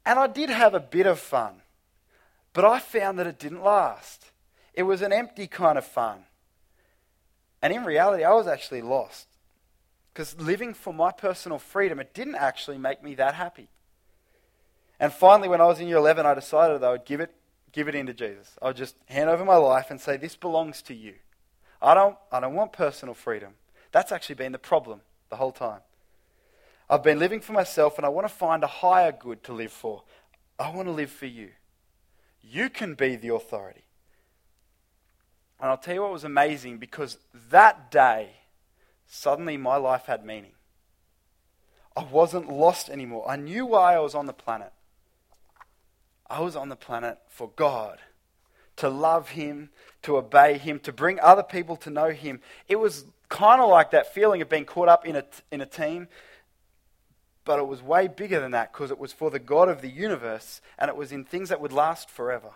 And 0.06 0.18
I 0.18 0.28
did 0.28 0.50
have 0.50 0.74
a 0.74 0.80
bit 0.80 1.06
of 1.06 1.20
fun, 1.20 1.61
but 2.54 2.66
I 2.66 2.80
found 2.80 3.20
that 3.20 3.28
it 3.28 3.40
didn't 3.40 3.64
last. 3.64 4.32
It 4.74 4.84
was 4.84 5.02
an 5.02 5.14
empty 5.14 5.48
kind 5.48 5.78
of 5.78 5.86
fun. 5.86 6.20
And 7.62 7.72
in 7.74 7.86
reality, 7.86 8.24
I 8.24 8.34
was 8.34 8.48
actually 8.48 8.82
lost. 8.82 9.28
Because 10.14 10.40
living 10.40 10.74
for 10.74 10.94
my 10.94 11.12
personal 11.12 11.60
freedom, 11.60 12.00
it 12.00 12.14
didn't 12.14 12.36
actually 12.36 12.78
make 12.78 13.04
me 13.04 13.16
that 13.16 13.36
happy. 13.36 13.70
And 15.00 15.12
finally, 15.12 15.48
when 15.48 15.62
I 15.62 15.66
was 15.66 15.80
in 15.80 15.88
year 15.88 15.98
11, 15.98 16.26
I 16.26 16.34
decided 16.34 16.82
that 16.82 16.88
I 16.88 16.92
would 16.92 17.06
give 17.06 17.22
it, 17.22 17.34
give 17.72 17.88
it 17.88 17.96
into 17.96 18.14
Jesus. 18.14 18.58
I 18.62 18.68
would 18.68 18.76
just 18.76 18.96
hand 19.06 19.30
over 19.30 19.46
my 19.46 19.56
life 19.56 19.90
and 19.90 20.00
say, 20.00 20.18
This 20.18 20.36
belongs 20.36 20.82
to 20.84 20.94
you. 20.94 21.16
I 21.82 21.94
don't, 21.94 22.18
I 22.32 22.40
don't 22.40 22.54
want 22.54 22.74
personal 22.74 23.16
freedom. 23.16 23.54
That's 23.92 24.12
actually 24.12 24.36
been 24.36 24.52
the 24.52 24.60
problem 24.60 25.02
the 25.30 25.38
whole 25.38 25.52
time. 25.52 25.80
I've 26.90 27.04
been 27.04 27.20
living 27.20 27.40
for 27.40 27.54
myself 27.54 27.98
and 27.98 28.06
I 28.06 28.10
want 28.10 28.28
to 28.28 28.34
find 28.34 28.64
a 28.64 28.68
higher 28.68 29.12
good 29.12 29.44
to 29.46 29.54
live 29.54 29.72
for. 29.72 30.04
I 30.60 30.70
want 30.72 30.88
to 30.88 30.92
live 30.92 31.10
for 31.10 31.26
you. 31.26 31.50
You 32.44 32.70
can 32.70 32.96
be 32.96 33.16
the 33.16 33.34
authority. 33.34 33.84
And 35.60 35.70
I'll 35.70 35.78
tell 35.78 35.94
you 35.94 36.02
what 36.02 36.12
was 36.12 36.24
amazing 36.24 36.78
because 36.78 37.18
that 37.50 37.92
day, 37.92 38.32
suddenly 39.08 39.58
my 39.58 39.76
life 39.78 40.06
had 40.06 40.26
meaning. 40.26 40.54
I 41.96 42.04
wasn't 42.04 42.52
lost 42.52 42.90
anymore. 42.90 43.30
I 43.30 43.36
knew 43.36 43.66
why 43.66 43.96
I 43.96 44.00
was 44.00 44.16
on 44.16 44.26
the 44.26 44.34
planet. 44.34 44.72
I 46.30 46.40
was 46.40 46.56
on 46.56 46.70
the 46.70 46.76
planet 46.76 47.20
for 47.28 47.52
God, 47.56 48.00
to 48.78 48.90
love 48.90 49.30
Him, 49.30 49.70
to 50.04 50.18
obey 50.18 50.58
Him, 50.58 50.80
to 50.80 50.94
bring 50.94 51.20
other 51.20 51.44
people 51.44 51.76
to 51.78 51.90
know 51.90 52.10
Him. 52.10 52.40
It 52.70 52.78
was 52.78 53.06
kind 53.28 53.62
of 53.62 53.70
like 53.70 53.92
that 53.92 54.14
feeling 54.14 54.42
of 54.42 54.50
being 54.50 54.66
caught 54.66 54.88
up 54.88 55.06
in 55.06 55.18
a, 55.18 55.26
in 55.52 55.62
a 55.62 55.66
team, 55.66 56.08
but 57.44 57.60
it 57.60 57.68
was 57.68 57.82
way 57.82 58.08
bigger 58.08 58.40
than 58.40 58.52
that 58.52 58.72
because 58.72 58.92
it 58.92 59.00
was 59.00 59.14
for 59.14 59.30
the 59.30 59.40
God 59.40 59.70
of 59.70 59.82
the 59.82 59.90
universe 59.90 60.62
and 60.78 60.90
it 60.90 60.96
was 60.96 61.12
in 61.12 61.26
things 61.26 61.50
that 61.50 61.62
would 61.62 61.74
last 61.74 62.10
forever. 62.10 62.52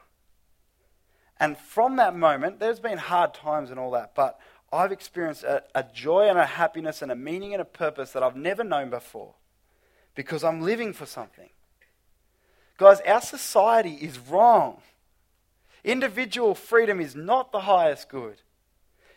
And 1.40 1.58
from 1.58 1.98
that 1.98 2.16
moment, 2.16 2.60
there's 2.60 2.80
been 2.80 2.98
hard 2.98 3.34
times 3.34 3.72
and 3.72 3.80
all 3.80 3.92
that, 3.92 4.16
but 4.16 4.40
I've 4.72 4.92
experienced 4.92 5.44
a, 5.44 5.64
a 5.74 5.84
joy 5.94 6.30
and 6.30 6.38
a 6.38 6.46
happiness 6.46 7.02
and 7.02 7.12
a 7.12 7.16
meaning 7.16 7.54
and 7.54 7.62
a 7.62 7.66
purpose 7.66 8.12
that 8.12 8.24
I've 8.24 8.36
never 8.36 8.64
known 8.64 8.90
before 8.90 9.36
because 10.14 10.44
I'm 10.44 10.62
living 10.62 10.94
for 10.94 11.06
something. 11.06 11.50
Guys, 12.78 13.00
our 13.02 13.22
society 13.22 13.94
is 13.94 14.20
wrong. 14.20 14.82
Individual 15.84 16.56
freedom 16.56 17.00
is 17.00 17.16
not 17.16 17.52
the 17.52 17.62
highest 17.62 18.10
good. 18.10 18.42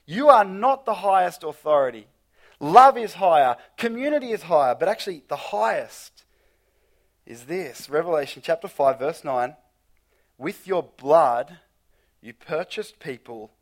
You 0.07 0.29
are 0.29 0.45
not 0.45 0.85
the 0.85 0.95
highest 0.95 1.43
authority. 1.43 2.07
Love 2.61 2.99
is 2.99 3.15
higher, 3.15 3.57
community 3.77 4.33
is 4.33 4.43
higher, 4.43 4.75
but 4.75 4.89
actually, 4.89 5.23
the 5.29 5.37
highest 5.37 6.25
is 7.25 7.45
this 7.45 7.89
Revelation 7.89 8.43
chapter 8.45 8.69
5, 8.69 8.99
verse 8.99 9.23
9. 9.23 9.55
With 10.39 10.67
your 10.67 10.83
blood, 10.83 11.59
you 12.21 12.33
purchased 12.33 12.99
people 12.99 13.53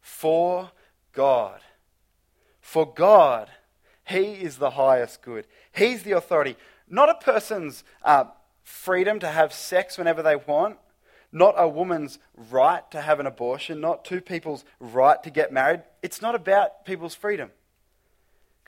for 0.00 0.70
God. 1.12 1.60
For 2.60 2.90
God, 2.90 3.50
He 4.04 4.32
is 4.34 4.56
the 4.56 4.70
highest 4.70 5.20
good. 5.22 5.46
He's 5.72 6.02
the 6.02 6.12
authority. 6.12 6.56
Not 6.88 7.10
a 7.10 7.14
person's 7.14 7.84
uh, 8.02 8.24
freedom 8.62 9.18
to 9.20 9.28
have 9.28 9.52
sex 9.52 9.98
whenever 9.98 10.22
they 10.22 10.36
want, 10.36 10.78
not 11.32 11.54
a 11.58 11.68
woman's 11.68 12.18
right 12.50 12.88
to 12.90 13.00
have 13.00 13.20
an 13.20 13.26
abortion, 13.26 13.80
not 13.80 14.04
two 14.04 14.20
people's 14.20 14.64
right 14.80 15.22
to 15.22 15.30
get 15.30 15.52
married. 15.52 15.82
It's 16.02 16.22
not 16.22 16.34
about 16.34 16.86
people's 16.86 17.14
freedom. 17.14 17.50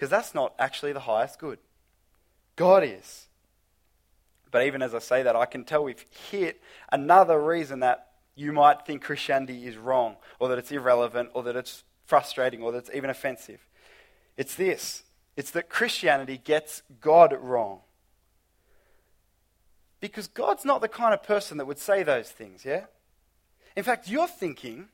Because 0.00 0.08
that's 0.08 0.34
not 0.34 0.54
actually 0.58 0.94
the 0.94 1.00
highest 1.00 1.38
good. 1.38 1.58
God 2.56 2.82
is. 2.82 3.26
But 4.50 4.64
even 4.64 4.80
as 4.80 4.94
I 4.94 4.98
say 4.98 5.22
that, 5.22 5.36
I 5.36 5.44
can 5.44 5.62
tell 5.62 5.84
we've 5.84 6.06
hit 6.30 6.62
another 6.90 7.38
reason 7.38 7.80
that 7.80 8.06
you 8.34 8.50
might 8.50 8.86
think 8.86 9.02
Christianity 9.02 9.66
is 9.66 9.76
wrong, 9.76 10.16
or 10.38 10.48
that 10.48 10.56
it's 10.56 10.72
irrelevant, 10.72 11.28
or 11.34 11.42
that 11.42 11.54
it's 11.54 11.84
frustrating, 12.06 12.62
or 12.62 12.72
that 12.72 12.78
it's 12.78 12.90
even 12.94 13.10
offensive. 13.10 13.60
It's 14.38 14.54
this 14.54 15.02
it's 15.36 15.50
that 15.50 15.68
Christianity 15.68 16.40
gets 16.42 16.80
God 17.02 17.36
wrong. 17.38 17.80
Because 20.00 20.28
God's 20.28 20.64
not 20.64 20.80
the 20.80 20.88
kind 20.88 21.12
of 21.12 21.22
person 21.22 21.58
that 21.58 21.66
would 21.66 21.78
say 21.78 22.02
those 22.02 22.30
things, 22.30 22.64
yeah? 22.64 22.86
In 23.76 23.84
fact, 23.84 24.08
you're 24.08 24.26
thinking 24.26 24.88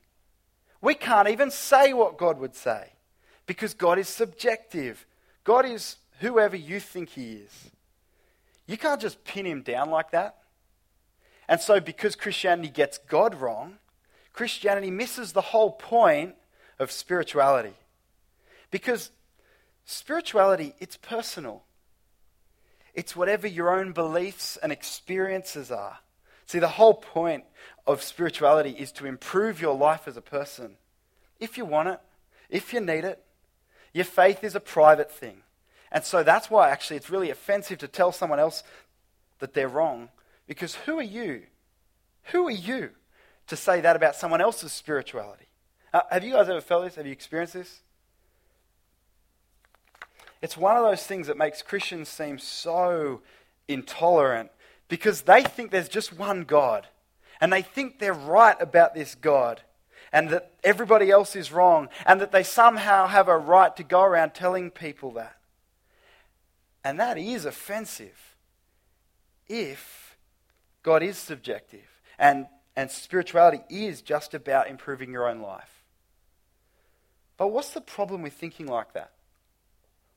we 0.81 0.95
can't 0.95 1.29
even 1.29 1.49
say 1.49 1.93
what 1.93 2.17
God 2.17 2.39
would 2.39 2.55
say 2.55 2.91
because 3.47 3.73
God 3.73 3.97
is 3.97 4.07
subjective. 4.07 5.05
God 5.43 5.65
is 5.65 5.95
whoever 6.19 6.55
you 6.55 6.79
think 6.79 7.09
He 7.09 7.31
is. 7.33 7.71
You 8.67 8.77
can't 8.77 9.01
just 9.01 9.23
pin 9.23 9.45
Him 9.45 9.63
down 9.63 9.89
like 9.89 10.11
that. 10.11 10.37
And 11.47 11.59
so, 11.59 11.79
because 11.79 12.15
Christianity 12.15 12.67
gets 12.67 12.97
God 12.97 13.33
wrong, 13.35 13.77
Christianity 14.33 14.91
misses 14.91 15.31
the 15.31 15.41
whole 15.41 15.71
point 15.71 16.35
of 16.77 16.91
spirituality. 16.91 17.73
Because 18.69 19.11
spirituality, 19.85 20.75
it's 20.79 20.97
personal. 20.97 21.63
It's 22.93 23.15
whatever 23.15 23.47
your 23.47 23.79
own 23.79 23.93
beliefs 23.93 24.57
and 24.61 24.71
experiences 24.71 25.71
are. 25.71 25.99
See, 26.47 26.59
the 26.59 26.67
whole 26.67 26.95
point 26.95 27.45
of 27.85 28.03
spirituality 28.03 28.71
is 28.71 28.91
to 28.93 29.05
improve 29.05 29.61
your 29.61 29.75
life 29.75 30.07
as 30.07 30.17
a 30.17 30.21
person. 30.21 30.75
If 31.39 31.57
you 31.57 31.65
want 31.65 31.89
it, 31.89 31.99
if 32.49 32.73
you 32.73 32.81
need 32.81 33.05
it, 33.05 33.23
your 33.93 34.05
faith 34.05 34.43
is 34.43 34.55
a 34.55 34.59
private 34.59 35.11
thing. 35.11 35.43
And 35.91 36.03
so 36.03 36.23
that's 36.23 36.49
why 36.49 36.69
actually 36.69 36.97
it's 36.97 37.09
really 37.09 37.29
offensive 37.29 37.79
to 37.79 37.87
tell 37.87 38.11
someone 38.11 38.39
else 38.39 38.63
that 39.39 39.53
they're 39.53 39.67
wrong. 39.67 40.09
Because 40.47 40.75
who 40.75 40.99
are 40.99 41.03
you? 41.03 41.43
Who 42.31 42.47
are 42.47 42.51
you 42.51 42.91
to 43.47 43.55
say 43.55 43.81
that 43.81 43.95
about 43.95 44.15
someone 44.15 44.41
else's 44.41 44.73
spirituality? 44.73 45.45
Uh, 45.93 46.01
have 46.11 46.23
you 46.23 46.33
guys 46.33 46.49
ever 46.49 46.61
felt 46.61 46.83
this? 46.83 46.95
Have 46.95 47.05
you 47.05 47.11
experienced 47.11 47.53
this? 47.53 47.81
It's 50.41 50.57
one 50.57 50.77
of 50.77 50.83
those 50.83 51.03
things 51.03 51.27
that 51.27 51.37
makes 51.37 51.61
Christians 51.61 52.09
seem 52.09 52.37
so 52.37 53.21
intolerant 53.67 54.51
because 54.87 55.21
they 55.21 55.43
think 55.43 55.71
there's 55.71 55.89
just 55.89 56.17
one 56.17 56.43
God 56.43 56.87
and 57.41 57.51
they 57.51 57.61
think 57.61 57.99
they're 57.99 58.13
right 58.13 58.55
about 58.59 58.93
this 58.93 59.15
God 59.15 59.61
and 60.17 60.31
that 60.31 60.51
everybody 60.63 61.11
else 61.11 61.35
is 61.35 61.51
wrong 61.51 61.89
and 62.03 62.19
that 62.19 62.31
they 62.31 62.41
somehow 62.41 63.05
have 63.05 63.27
a 63.27 63.37
right 63.37 63.75
to 63.75 63.83
go 63.83 64.01
around 64.01 64.31
telling 64.31 64.71
people 64.71 65.11
that. 65.11 65.37
And 66.83 66.99
that 66.99 67.19
is 67.19 67.45
offensive 67.45 68.35
if 69.47 70.17
God 70.81 71.03
is 71.03 71.19
subjective 71.19 72.01
and, 72.17 72.47
and 72.75 72.89
spirituality 72.89 73.61
is 73.69 74.01
just 74.01 74.33
about 74.33 74.67
improving 74.67 75.11
your 75.11 75.29
own 75.29 75.39
life. 75.39 75.83
But 77.37 77.49
what's 77.49 77.69
the 77.69 77.81
problem 77.81 78.23
with 78.23 78.33
thinking 78.33 78.65
like 78.65 78.93
that? 78.93 79.11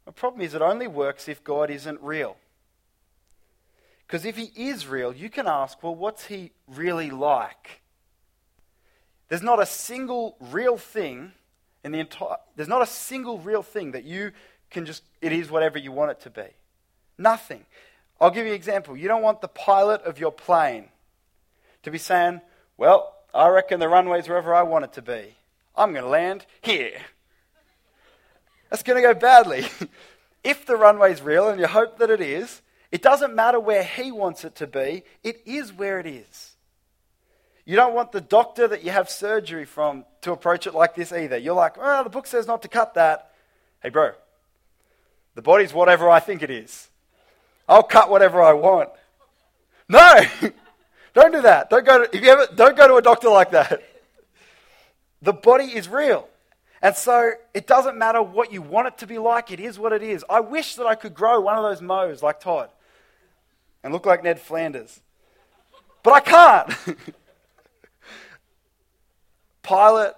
The 0.07 0.13
problem 0.13 0.41
is 0.41 0.55
it 0.55 0.63
only 0.63 0.87
works 0.87 1.29
if 1.29 1.45
God 1.45 1.69
isn't 1.69 2.01
real. 2.01 2.39
Because 4.07 4.25
if 4.25 4.39
he 4.39 4.51
is 4.57 4.87
real, 4.87 5.13
you 5.13 5.29
can 5.29 5.47
ask, 5.47 5.83
well, 5.83 5.95
what's 5.95 6.25
he 6.25 6.53
really 6.67 7.11
like? 7.11 7.83
There's 9.31 9.43
not 9.43 9.63
a 9.63 9.67
single 9.67 10.37
real 10.39 10.77
thing 10.77 11.33
in 11.83 11.93
the 11.93 12.01
entire 12.01 12.37
there's 12.57 12.69
not 12.69 12.83
a 12.83 12.87
single 12.87 13.39
real 13.39 13.63
thing 13.63 13.93
that 13.93 14.05
you 14.05 14.33
can 14.71 14.85
just 14.85 15.03
it 15.23 15.33
is 15.33 15.51
whatever 15.51 15.79
you 15.79 15.93
want 15.93 16.11
it 16.11 16.21
to 16.21 16.31
be. 16.31 16.47
Nothing. 17.17 17.65
I'll 18.21 18.31
give 18.31 18.45
you 18.45 18.53
an 18.53 18.57
example. 18.57 18.97
You 18.97 19.09
don't 19.09 19.23
want 19.23 19.41
the 19.41 19.49
pilot 19.49 20.03
of 20.03 20.19
your 20.19 20.33
plane 20.33 20.89
to 21.85 21.91
be 21.91 21.97
saying, 21.97 22.43
Well, 22.77 23.15
I 23.33 23.49
reckon 23.49 23.81
the 23.81 23.89
runway's 23.89 24.29
wherever 24.29 24.55
I 24.55 24.63
want 24.63 24.85
it 24.85 24.93
to 24.95 25.03
be. 25.03 25.37
I'm 25.77 25.93
going 25.93 26.05
to 26.05 26.11
land 26.11 26.45
here. 26.61 27.01
That's 28.69 28.83
going 28.83 29.01
to 29.01 29.15
go 29.15 29.19
badly. 29.19 29.67
if 30.45 30.67
the 30.67 30.77
runway's 30.77 31.23
real, 31.23 31.49
and 31.49 31.61
you 31.61 31.67
hope 31.67 31.99
that 31.99 32.11
it 32.11 32.21
is, 32.21 32.63
it 32.91 33.03
doesn't 33.03 33.35
matter 33.35 33.61
where 33.61 33.85
he 33.85 34.11
wants 34.11 34.45
it 34.45 34.57
to 34.57 34.67
be, 34.67 35.05
it 35.23 35.41
is 35.47 35.73
where 35.73 35.99
it 36.01 36.07
is. 36.07 36.50
You 37.65 37.77
don't 37.77 37.95
want 37.95 38.13
the 38.13 38.21
doctor 38.21 38.67
that 38.69 38.85
you 38.85 38.91
have 38.91 39.09
surgery 39.09 39.65
from 39.65 40.05
to 40.23 40.33
approach 40.33 40.67
it 40.67 40.75
like 40.75 40.95
this 40.95 41.13
either. 41.13 41.37
You're 41.37 41.55
like, 41.55 41.75
oh, 41.79 42.03
the 42.03 42.11
book 42.11 42.27
says 42.27 42.47
not 42.47 42.63
to 42.63 42.69
cut 42.69 42.95
that. 42.95 43.33
Hey, 43.83 43.91
bro, 43.91 44.13
the 45.35 45.43
body's 45.43 45.73
whatever 45.73 46.11
I 46.11 46.21
think 46.21 46.43
it 46.43 46.51
is. 46.51 46.89
I'll 47.69 47.83
cut 47.83 48.11
whatever 48.11 48.43
I 48.43 48.53
want. 48.53 48.91
No, 49.89 50.23
don't 51.15 51.33
do 51.33 51.43
that. 51.43 51.71
Don't 51.71 51.85
go 51.85 52.05
to, 52.05 52.17
if 52.17 52.23
you 52.23 52.31
ever, 52.31 52.47
don't 52.55 52.77
go 52.77 52.89
to 52.89 52.95
a 52.97 53.03
doctor 53.03 53.29
like 53.29 53.53
that. 53.53 53.83
The 55.23 55.33
body 55.33 55.65
is 55.65 55.89
real. 55.89 56.29
And 56.83 56.97
so 56.97 57.33
it 57.53 57.67
doesn't 57.67 57.99
matter 57.99 58.23
what 58.23 58.53
you 58.53 58.63
want 58.63 58.89
it 58.89 58.99
to 58.99 59.07
be 59.07 59.19
like, 59.19 59.51
it 59.51 59.61
is 59.61 59.79
what 59.79 59.93
it 59.93 60.03
is. 60.03 60.25
I 60.31 60.41
wish 60.41 60.77
that 60.77 60.87
I 60.87 60.95
could 60.95 61.15
grow 61.15 61.41
one 61.41 61.57
of 61.57 61.63
those 61.63 61.83
mows 61.83 62.23
like 62.23 62.41
Todd 62.41 62.71
and 63.83 63.93
look 63.93 64.07
like 64.07 64.25
Ned 64.25 64.41
Flanders. 64.41 65.01
But 66.03 66.15
I 66.15 66.21
can't. 66.21 66.99
Pilot, 69.71 70.17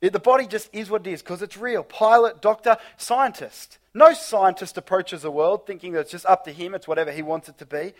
the 0.00 0.18
body 0.18 0.46
just 0.46 0.70
is 0.72 0.88
what 0.88 1.06
it 1.06 1.12
is 1.12 1.20
because 1.20 1.42
it's 1.42 1.58
real. 1.58 1.82
Pilot, 1.82 2.40
doctor, 2.40 2.78
scientist. 2.96 3.76
No 3.92 4.14
scientist 4.14 4.78
approaches 4.78 5.20
the 5.20 5.30
world 5.30 5.66
thinking 5.66 5.92
that 5.92 6.00
it's 6.00 6.12
just 6.12 6.24
up 6.24 6.46
to 6.46 6.50
him, 6.50 6.74
it's 6.74 6.88
whatever 6.88 7.12
he 7.12 7.20
wants 7.20 7.50
it 7.50 7.58
to 7.58 7.66
be. 7.66 7.92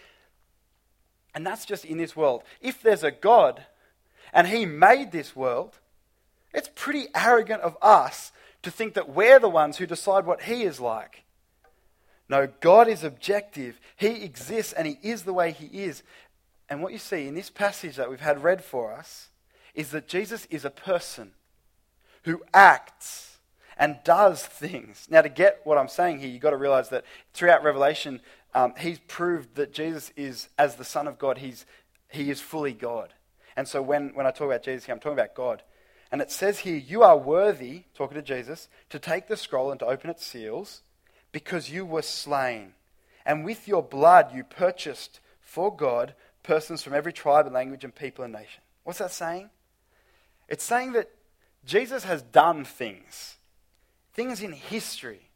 And 1.34 1.46
that's 1.46 1.66
just 1.66 1.84
in 1.84 1.98
this 1.98 2.16
world. 2.16 2.44
If 2.62 2.80
there's 2.80 3.04
a 3.04 3.10
God 3.10 3.66
and 4.32 4.46
he 4.46 4.64
made 4.64 5.12
this 5.12 5.36
world, 5.36 5.78
it's 6.54 6.70
pretty 6.74 7.08
arrogant 7.14 7.60
of 7.60 7.76
us 7.82 8.32
to 8.62 8.70
think 8.70 8.94
that 8.94 9.10
we're 9.10 9.38
the 9.38 9.50
ones 9.50 9.76
who 9.76 9.84
decide 9.84 10.24
what 10.24 10.44
He 10.44 10.62
is 10.62 10.80
like. 10.80 11.24
No, 12.26 12.48
God 12.60 12.88
is 12.88 13.04
objective. 13.04 13.78
He 13.96 14.24
exists 14.24 14.72
and 14.72 14.86
He 14.86 14.98
is 15.02 15.24
the 15.24 15.34
way 15.34 15.52
He 15.52 15.66
is. 15.84 16.02
And 16.70 16.82
what 16.82 16.92
you 16.92 16.98
see 16.98 17.28
in 17.28 17.34
this 17.34 17.50
passage 17.50 17.96
that 17.96 18.08
we've 18.08 18.18
had 18.18 18.42
read 18.42 18.64
for 18.64 18.94
us 18.94 19.28
is 19.76 19.90
that 19.90 20.08
Jesus 20.08 20.46
is 20.50 20.64
a 20.64 20.70
person 20.70 21.30
who 22.24 22.42
acts 22.52 23.38
and 23.78 23.98
does 24.04 24.44
things. 24.44 25.06
Now, 25.08 25.22
to 25.22 25.28
get 25.28 25.60
what 25.64 25.78
I'm 25.78 25.88
saying 25.88 26.18
here, 26.18 26.28
you've 26.28 26.42
got 26.42 26.50
to 26.50 26.56
realize 26.56 26.88
that 26.88 27.04
throughout 27.34 27.62
Revelation, 27.62 28.20
um, 28.54 28.74
he's 28.78 28.98
proved 29.06 29.54
that 29.56 29.72
Jesus 29.72 30.10
is, 30.16 30.48
as 30.58 30.76
the 30.76 30.84
Son 30.84 31.06
of 31.06 31.18
God, 31.18 31.38
he's, 31.38 31.66
he 32.10 32.30
is 32.30 32.40
fully 32.40 32.72
God. 32.72 33.12
And 33.54 33.68
so 33.68 33.80
when, 33.82 34.10
when 34.14 34.26
I 34.26 34.30
talk 34.30 34.46
about 34.46 34.64
Jesus 34.64 34.86
here, 34.86 34.94
I'm 34.94 35.00
talking 35.00 35.18
about 35.18 35.34
God. 35.34 35.62
And 36.10 36.20
it 36.20 36.30
says 36.30 36.60
here, 36.60 36.76
You 36.76 37.02
are 37.02 37.16
worthy, 37.16 37.82
talking 37.94 38.16
to 38.16 38.22
Jesus, 38.22 38.68
to 38.90 38.98
take 38.98 39.28
the 39.28 39.36
scroll 39.36 39.70
and 39.70 39.80
to 39.80 39.86
open 39.86 40.10
its 40.10 40.24
seals, 40.24 40.82
because 41.32 41.70
you 41.70 41.84
were 41.84 42.02
slain. 42.02 42.72
And 43.26 43.44
with 43.44 43.68
your 43.68 43.82
blood 43.82 44.34
you 44.34 44.42
purchased 44.42 45.20
for 45.40 45.74
God 45.74 46.14
persons 46.42 46.82
from 46.82 46.94
every 46.94 47.12
tribe 47.12 47.44
and 47.44 47.54
language 47.54 47.84
and 47.84 47.94
people 47.94 48.24
and 48.24 48.32
nation. 48.32 48.62
What's 48.84 49.00
that 49.00 49.10
saying? 49.10 49.50
It's 50.48 50.64
saying 50.64 50.92
that 50.92 51.10
Jesus 51.64 52.04
has 52.04 52.22
done 52.22 52.64
things, 52.64 53.36
things 54.14 54.40
in 54.40 54.52
history. 54.52 55.28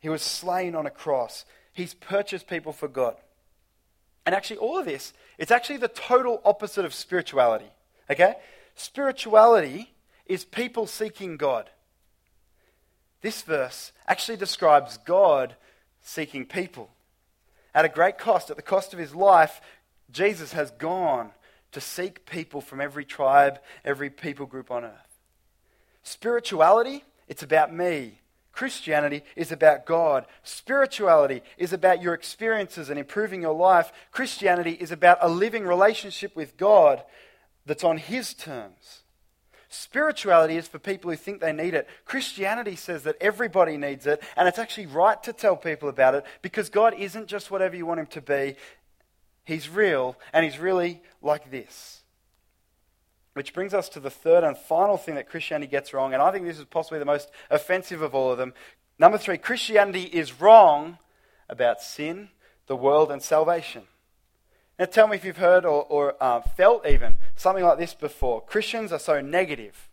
He 0.00 0.08
was 0.08 0.22
slain 0.22 0.74
on 0.74 0.86
a 0.86 0.90
cross, 0.90 1.44
He's 1.72 1.94
purchased 1.94 2.46
people 2.46 2.72
for 2.72 2.88
God. 2.88 3.16
And 4.26 4.34
actually, 4.34 4.58
all 4.58 4.78
of 4.78 4.86
this, 4.86 5.12
it's 5.38 5.50
actually 5.50 5.78
the 5.78 5.88
total 5.88 6.40
opposite 6.44 6.84
of 6.84 6.94
spirituality. 6.94 7.70
Okay? 8.10 8.34
Spirituality 8.74 9.92
is 10.26 10.44
people 10.44 10.86
seeking 10.86 11.36
God. 11.36 11.68
This 13.20 13.42
verse 13.42 13.92
actually 14.06 14.36
describes 14.36 14.98
God 14.98 15.56
seeking 16.02 16.46
people. 16.46 16.90
At 17.74 17.84
a 17.84 17.88
great 17.88 18.18
cost, 18.18 18.50
at 18.50 18.56
the 18.56 18.62
cost 18.62 18.92
of 18.92 18.98
his 18.98 19.14
life, 19.14 19.60
Jesus 20.10 20.52
has 20.52 20.70
gone 20.70 21.32
to 21.74 21.80
seek 21.80 22.26
people 22.26 22.60
from 22.60 22.80
every 22.80 23.04
tribe, 23.04 23.60
every 23.84 24.10
people 24.10 24.46
group 24.46 24.70
on 24.70 24.84
earth. 24.84 25.18
Spirituality, 26.02 27.04
it's 27.28 27.42
about 27.42 27.72
me. 27.72 28.20
Christianity 28.52 29.22
is 29.34 29.50
about 29.50 29.84
God. 29.84 30.26
Spirituality 30.44 31.42
is 31.58 31.72
about 31.72 32.00
your 32.00 32.14
experiences 32.14 32.88
and 32.88 32.98
improving 32.98 33.42
your 33.42 33.54
life. 33.54 33.92
Christianity 34.12 34.72
is 34.72 34.92
about 34.92 35.18
a 35.20 35.28
living 35.28 35.64
relationship 35.64 36.36
with 36.36 36.56
God 36.56 37.02
that's 37.66 37.84
on 37.84 37.96
His 37.96 38.32
terms. 38.32 39.00
Spirituality 39.68 40.56
is 40.56 40.68
for 40.68 40.78
people 40.78 41.10
who 41.10 41.16
think 41.16 41.40
they 41.40 41.52
need 41.52 41.74
it. 41.74 41.88
Christianity 42.04 42.76
says 42.76 43.02
that 43.02 43.16
everybody 43.20 43.76
needs 43.76 44.06
it, 44.06 44.22
and 44.36 44.46
it's 44.46 44.58
actually 44.58 44.86
right 44.86 45.20
to 45.24 45.32
tell 45.32 45.56
people 45.56 45.88
about 45.88 46.14
it 46.14 46.24
because 46.42 46.68
God 46.68 46.94
isn't 46.96 47.26
just 47.26 47.50
whatever 47.50 47.74
you 47.74 47.84
want 47.84 47.98
Him 47.98 48.06
to 48.06 48.20
be. 48.20 48.54
He's 49.44 49.68
real, 49.68 50.16
and 50.32 50.44
He's 50.44 50.58
really 50.58 51.02
like 51.22 51.50
this. 51.50 52.02
Which 53.34 53.52
brings 53.52 53.74
us 53.74 53.88
to 53.90 54.00
the 54.00 54.10
third 54.10 54.44
and 54.44 54.56
final 54.56 54.96
thing 54.96 55.16
that 55.16 55.28
Christianity 55.28 55.70
gets 55.70 55.92
wrong, 55.92 56.14
and 56.14 56.22
I 56.22 56.30
think 56.30 56.46
this 56.46 56.58
is 56.58 56.64
possibly 56.64 56.98
the 56.98 57.04
most 57.04 57.30
offensive 57.50 58.00
of 58.00 58.14
all 58.14 58.32
of 58.32 58.38
them. 58.38 58.54
Number 58.98 59.18
three, 59.18 59.38
Christianity 59.38 60.04
is 60.04 60.40
wrong 60.40 60.98
about 61.48 61.82
sin, 61.82 62.28
the 62.66 62.76
world, 62.76 63.10
and 63.10 63.22
salvation. 63.22 63.82
Now, 64.78 64.86
tell 64.86 65.06
me 65.06 65.16
if 65.16 65.24
you've 65.24 65.36
heard 65.36 65.64
or, 65.64 65.84
or 65.84 66.16
uh, 66.20 66.40
felt 66.40 66.86
even 66.86 67.16
something 67.36 67.64
like 67.64 67.78
this 67.78 67.94
before. 67.94 68.40
Christians 68.40 68.92
are 68.92 68.98
so 68.98 69.20
negative. 69.20 69.88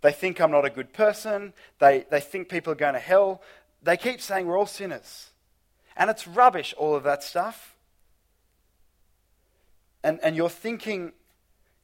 They 0.00 0.12
think 0.12 0.40
I'm 0.40 0.50
not 0.50 0.64
a 0.64 0.70
good 0.70 0.92
person. 0.92 1.54
They, 1.78 2.04
they 2.10 2.20
think 2.20 2.48
people 2.48 2.72
are 2.72 2.76
going 2.76 2.94
to 2.94 3.00
hell. 3.00 3.42
They 3.82 3.96
keep 3.96 4.20
saying 4.20 4.46
we're 4.46 4.58
all 4.58 4.66
sinners. 4.66 5.30
And 5.96 6.10
it's 6.10 6.28
rubbish, 6.28 6.74
all 6.76 6.94
of 6.94 7.04
that 7.04 7.22
stuff. 7.22 7.74
And, 10.08 10.18
and 10.22 10.34
you're 10.34 10.48
thinking 10.48 11.12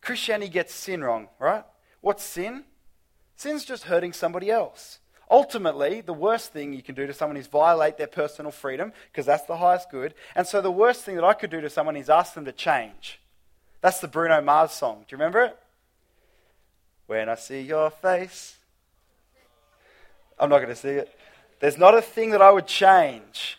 Christianity 0.01 0.51
gets 0.51 0.73
sin 0.73 1.05
wrong, 1.05 1.29
right? 1.39 1.63
What's 2.01 2.25
sin? 2.25 2.65
Sin's 3.37 3.67
just 3.67 3.85
hurting 3.85 4.15
somebody 4.15 4.51
else. 4.51 4.99
Ultimately, 5.31 6.01
the 6.01 6.15
worst 6.15 6.51
thing 6.51 6.73
you 6.73 6.83
can 6.83 6.95
do 6.95 7.07
to 7.07 7.13
someone 7.13 7.37
is 7.37 7.49
violate 7.49 7.99
their 7.99 8.07
personal 8.07 8.51
freedom, 8.51 8.95
because 9.13 9.27
that's 9.27 9.45
the 9.45 9.59
highest 9.59 9.91
good. 9.91 10.15
And 10.35 10.47
so, 10.47 10.63
the 10.63 10.71
worst 10.71 11.05
thing 11.05 11.17
that 11.17 11.25
I 11.25 11.35
could 11.35 11.51
do 11.51 11.61
to 11.61 11.69
someone 11.69 11.97
is 11.97 12.09
ask 12.09 12.33
them 12.33 12.47
to 12.47 12.53
change. 12.53 13.21
That's 13.83 14.01
the 14.01 14.09
Bruno 14.09 14.41
Mars 14.41 14.73
song. 14.73 15.05
Do 15.07 15.15
you 15.15 15.19
remember 15.19 15.43
it? 15.43 15.59
When 17.07 17.29
I 17.29 17.35
see 17.35 17.61
your 17.61 17.91
face. 17.91 18.57
I'm 20.39 20.49
not 20.49 20.61
going 20.61 20.71
to 20.71 20.77
see 20.77 20.89
it. 20.89 21.15
There's 21.61 21.77
not 21.77 21.95
a 21.95 22.01
thing 22.01 22.31
that 22.31 22.41
I 22.41 22.51
would 22.51 22.67
change, 22.67 23.59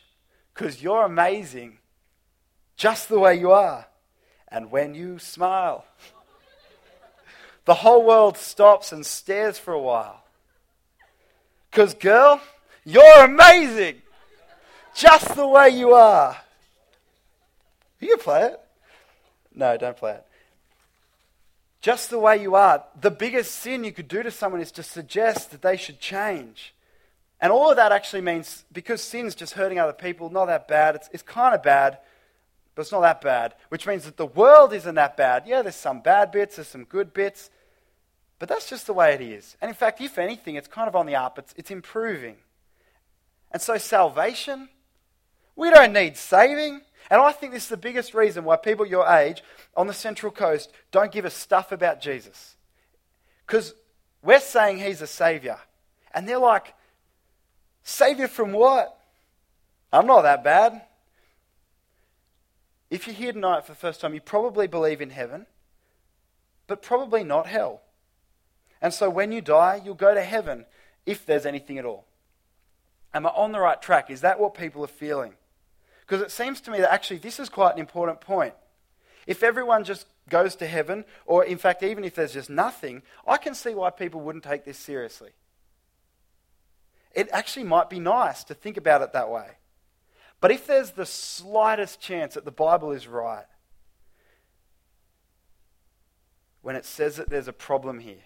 because 0.56 0.82
you're 0.82 1.06
amazing 1.06 1.78
just 2.78 3.10
the 3.10 3.20
way 3.20 3.36
you 3.36 3.52
are. 3.52 3.86
And 4.48 4.72
when 4.72 4.96
you 4.96 5.20
smile, 5.20 5.86
the 7.66 7.74
whole 7.74 8.06
world 8.06 8.38
stops 8.38 8.92
and 8.92 9.06
stares 9.06 9.58
for 9.58 9.74
a 9.74 9.82
while. 9.82 10.24
Because, 11.70 11.94
girl, 11.94 12.40
you're 12.84 13.24
amazing. 13.24 14.02
Just 14.94 15.36
the 15.36 15.48
way 15.48 15.70
you 15.70 15.94
are. 15.94 16.38
You 18.00 18.10
can 18.10 18.20
play 18.20 18.44
it. 18.44 18.60
No, 19.54 19.76
don't 19.78 19.98
play 19.98 20.14
it. 20.14 20.26
Just 21.82 22.10
the 22.10 22.20
way 22.20 22.42
you 22.42 22.56
are. 22.56 22.84
The 23.00 23.12
biggest 23.12 23.56
sin 23.56 23.84
you 23.84 23.92
could 23.92 24.08
do 24.08 24.24
to 24.24 24.32
someone 24.32 24.62
is 24.62 24.72
to 24.74 24.84
suggest 24.84 25.52
that 25.52 25.62
they 25.62 25.78
should 25.78 26.00
change. 26.00 26.74
And 27.42 27.52
all 27.52 27.70
of 27.70 27.76
that 27.76 27.92
actually 27.92 28.22
means 28.22 28.64
because 28.72 29.02
sin's 29.02 29.36
just 29.36 29.54
hurting 29.54 29.80
other 29.80 29.94
people, 29.94 30.30
not 30.30 30.46
that 30.46 30.68
bad. 30.68 30.96
It's, 30.96 31.10
it's 31.12 31.24
kind 31.24 31.54
of 31.54 31.62
bad, 31.62 32.00
but 32.76 32.82
it's 32.82 32.92
not 32.92 33.02
that 33.02 33.22
bad. 33.22 33.56
Which 33.70 33.88
means 33.88 34.04
that 34.06 34.18
the 34.18 34.26
world 34.26 34.74
isn't 34.74 34.96
that 34.96 35.18
bad. 35.18 35.44
Yeah, 35.48 35.62
there's 35.62 35.76
some 35.76 36.02
bad 36.02 36.32
bits, 36.32 36.58
there's 36.58 36.68
some 36.68 36.84
good 36.84 37.14
bits. 37.14 37.50
But 38.38 38.50
that's 38.50 38.70
just 38.70 38.86
the 38.86 38.94
way 38.94 39.14
it 39.14 39.22
is. 39.22 39.56
And 39.62 39.70
in 39.70 39.76
fact, 39.76 40.02
if 40.02 40.18
anything, 40.18 40.56
it's 40.56 40.68
kind 40.68 40.88
of 40.88 40.96
on 40.96 41.06
the 41.06 41.16
up, 41.16 41.40
it's, 41.40 41.54
it's 41.58 41.72
improving. 41.72 42.36
And 43.52 43.62
so, 43.62 43.78
salvation, 43.78 44.68
we 45.56 45.70
don't 45.70 45.94
need 45.94 46.18
saving. 46.18 46.82
And 47.10 47.22
I 47.22 47.32
think 47.32 47.54
this 47.54 47.64
is 47.64 47.70
the 47.70 47.78
biggest 47.78 48.14
reason 48.14 48.44
why 48.44 48.58
people 48.58 48.86
your 48.86 49.08
age 49.08 49.44
on 49.78 49.88
the 49.88 49.94
Central 49.94 50.32
Coast 50.32 50.72
don't 50.92 51.12
give 51.12 51.24
a 51.24 51.30
stuff 51.30 51.72
about 51.72 52.02
Jesus. 52.02 52.56
Because 53.48 53.74
we're 54.22 54.40
saying 54.40 54.80
he's 54.80 55.02
a 55.02 55.08
savior. 55.08 55.58
And 56.14 56.28
they're 56.28 56.40
like, 56.40 56.74
Savior 57.84 58.28
from 58.28 58.52
what? 58.52 58.98
I'm 59.94 60.08
not 60.08 60.24
that 60.24 60.44
bad. 60.44 60.82
If 62.90 63.08
you're 63.08 63.16
here 63.16 63.34
tonight 63.34 63.66
for 63.66 63.72
the 63.72 63.78
first 63.78 64.02
time, 64.02 64.14
you 64.14 64.22
probably 64.22 64.68
believe 64.68 65.02
in 65.02 65.10
heaven, 65.10 65.48
but 66.68 66.82
probably 66.82 67.24
not 67.24 67.48
hell. 67.48 67.82
And 68.82 68.94
so 68.94 69.10
when 69.10 69.32
you 69.32 69.42
die, 69.42 69.82
you'll 69.84 69.96
go 69.96 70.14
to 70.14 70.22
heaven 70.22 70.66
if 71.06 71.26
there's 71.26 71.46
anything 71.46 71.78
at 71.78 71.86
all. 71.86 72.06
Am 73.14 73.26
I 73.26 73.30
on 73.30 73.52
the 73.52 73.60
right 73.60 73.82
track? 73.82 74.12
Is 74.12 74.22
that 74.22 74.40
what 74.40 74.54
people 74.54 74.84
are 74.84 74.88
feeling? 74.88 75.34
Because 76.02 76.22
it 76.22 76.32
seems 76.32 76.62
to 76.62 76.72
me 76.72 76.80
that 76.80 76.94
actually 76.94 77.18
this 77.18 77.40
is 77.40 77.50
quite 77.50 77.74
an 77.74 77.80
important 77.80 78.22
point. 78.22 78.54
If 79.26 79.42
everyone 79.42 79.84
just 79.84 80.06
goes 80.30 80.56
to 80.58 80.68
heaven, 80.68 81.06
or 81.26 81.44
in 81.44 81.58
fact, 81.58 81.82
even 81.82 82.04
if 82.04 82.16
there's 82.16 82.34
just 82.34 82.50
nothing, 82.50 83.02
I 83.26 83.38
can 83.38 83.56
see 83.56 83.74
why 83.74 83.90
people 83.90 84.22
wouldn't 84.22 84.44
take 84.44 84.66
this 84.66 84.78
seriously. 84.78 85.32
It 87.14 87.30
actually 87.32 87.64
might 87.64 87.90
be 87.90 88.00
nice 88.00 88.44
to 88.46 88.54
think 88.54 88.78
about 88.78 89.02
it 89.02 89.14
that 89.14 89.30
way. 89.30 89.48
But 90.46 90.52
if 90.52 90.68
there's 90.68 90.92
the 90.92 91.08
slightest 91.08 92.00
chance 92.00 92.36
that 92.36 92.46
the 92.46 92.52
Bible 92.52 92.92
is 92.92 93.08
right, 93.08 93.48
when 96.62 96.76
it 96.76 96.86
says 96.86 97.16
that 97.16 97.32
there's 97.32 97.48
a 97.48 97.52
problem 97.52 97.98
here, 97.98 98.22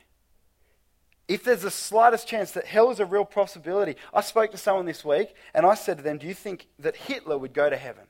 if 1.30 1.46
there's 1.46 1.62
the 1.62 1.72
slightest 1.72 2.28
chance 2.28 2.52
that 2.52 2.66
hell 2.66 2.92
is 2.92 3.00
a 3.00 3.06
real 3.06 3.24
possibility, 3.24 3.96
I 4.14 4.20
spoke 4.20 4.52
to 4.52 4.58
someone 4.58 4.86
this 4.86 5.06
week 5.06 5.34
and 5.54 5.66
I 5.66 5.76
said 5.76 5.96
to 5.96 6.04
them, 6.04 6.18
Do 6.18 6.28
you 6.28 6.34
think 6.34 6.68
that 6.80 6.98
Hitler 6.98 7.38
would 7.38 7.54
go 7.54 7.70
to 7.70 7.78
heaven? 7.78 8.08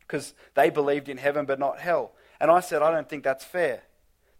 Because 0.00 0.34
they 0.54 0.68
believed 0.68 1.08
in 1.08 1.18
heaven 1.18 1.46
but 1.46 1.60
not 1.60 1.78
hell. 1.78 2.10
And 2.40 2.50
I 2.50 2.58
said, 2.58 2.82
I 2.82 2.90
don't 2.90 3.08
think 3.08 3.22
that's 3.22 3.44
fair 3.44 3.84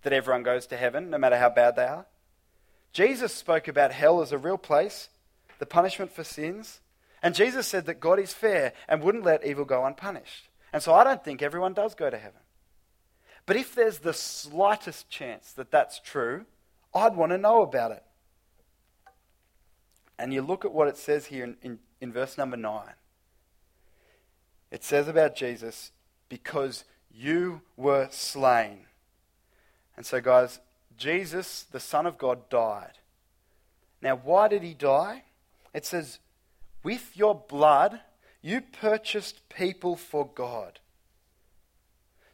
that 0.03 0.13
everyone 0.13 0.43
goes 0.43 0.67
to 0.67 0.77
heaven, 0.77 1.11
no 1.11 1.19
matter 1.19 1.39
how 1.39 1.51
bad 1.51 1.77
they 1.77 1.87
are. 1.87 2.07
Jesus 2.93 3.33
spoke 3.33 3.69
about 3.69 3.93
hell 3.93 4.21
as 4.21 4.33
a 4.33 4.37
real 4.37 4.59
place, 4.59 5.11
the 5.61 5.65
punishment 5.65 6.11
for 6.11 6.25
sins. 6.25 6.81
And 7.23 7.35
Jesus 7.35 7.67
said 7.67 7.87
that 7.87 8.01
God 8.01 8.19
is 8.19 8.33
fair 8.33 8.73
and 8.89 9.03
wouldn't 9.03 9.25
let 9.25 9.47
evil 9.47 9.65
go 9.65 9.85
unpunished. 9.85 10.49
And 10.73 10.83
so 10.83 10.95
I 10.95 11.05
don't 11.05 11.23
think 11.23 11.43
everyone 11.43 11.75
does 11.75 11.95
go 11.95 12.11
to 12.11 12.19
heaven. 12.19 12.41
But 13.47 13.57
if 13.57 13.75
there's 13.75 13.99
the 13.99 14.13
slightest 14.13 15.09
chance 15.09 15.53
that 15.53 15.71
that's 15.71 16.01
true, 16.01 16.47
I'd 16.95 17.17
want 17.17 17.31
to 17.31 17.39
know 17.39 17.63
about 17.63 17.93
it. 17.93 18.03
And 20.19 20.33
you 20.33 20.43
look 20.43 20.65
at 20.65 20.73
what 20.73 20.89
it 20.89 20.97
says 20.97 21.27
here 21.27 21.45
in, 21.45 21.57
in, 21.63 21.79
in 22.01 22.13
verse 22.13 22.39
number 22.39 22.57
9. 22.57 22.85
It 24.71 24.85
says 24.85 25.09
about 25.09 25.37
Jesus, 25.37 25.93
because 26.29 26.85
you 27.13 27.61
were 27.77 28.09
slain. 28.11 28.87
And 29.97 30.07
so, 30.07 30.21
guys, 30.21 30.61
Jesus, 30.97 31.65
the 31.71 31.81
Son 31.81 32.07
of 32.07 32.19
God, 32.19 32.49
died. 32.49 32.99
Now, 34.01 34.17
why 34.17 34.49
did 34.49 34.63
he 34.63 34.75
die? 34.75 35.25
It 35.75 35.85
says, 35.85 36.19
with 36.83 37.17
your 37.17 37.35
blood, 37.35 38.01
you 38.41 38.61
purchased 38.61 39.49
people 39.49 39.97
for 39.97 40.29
God. 40.35 40.81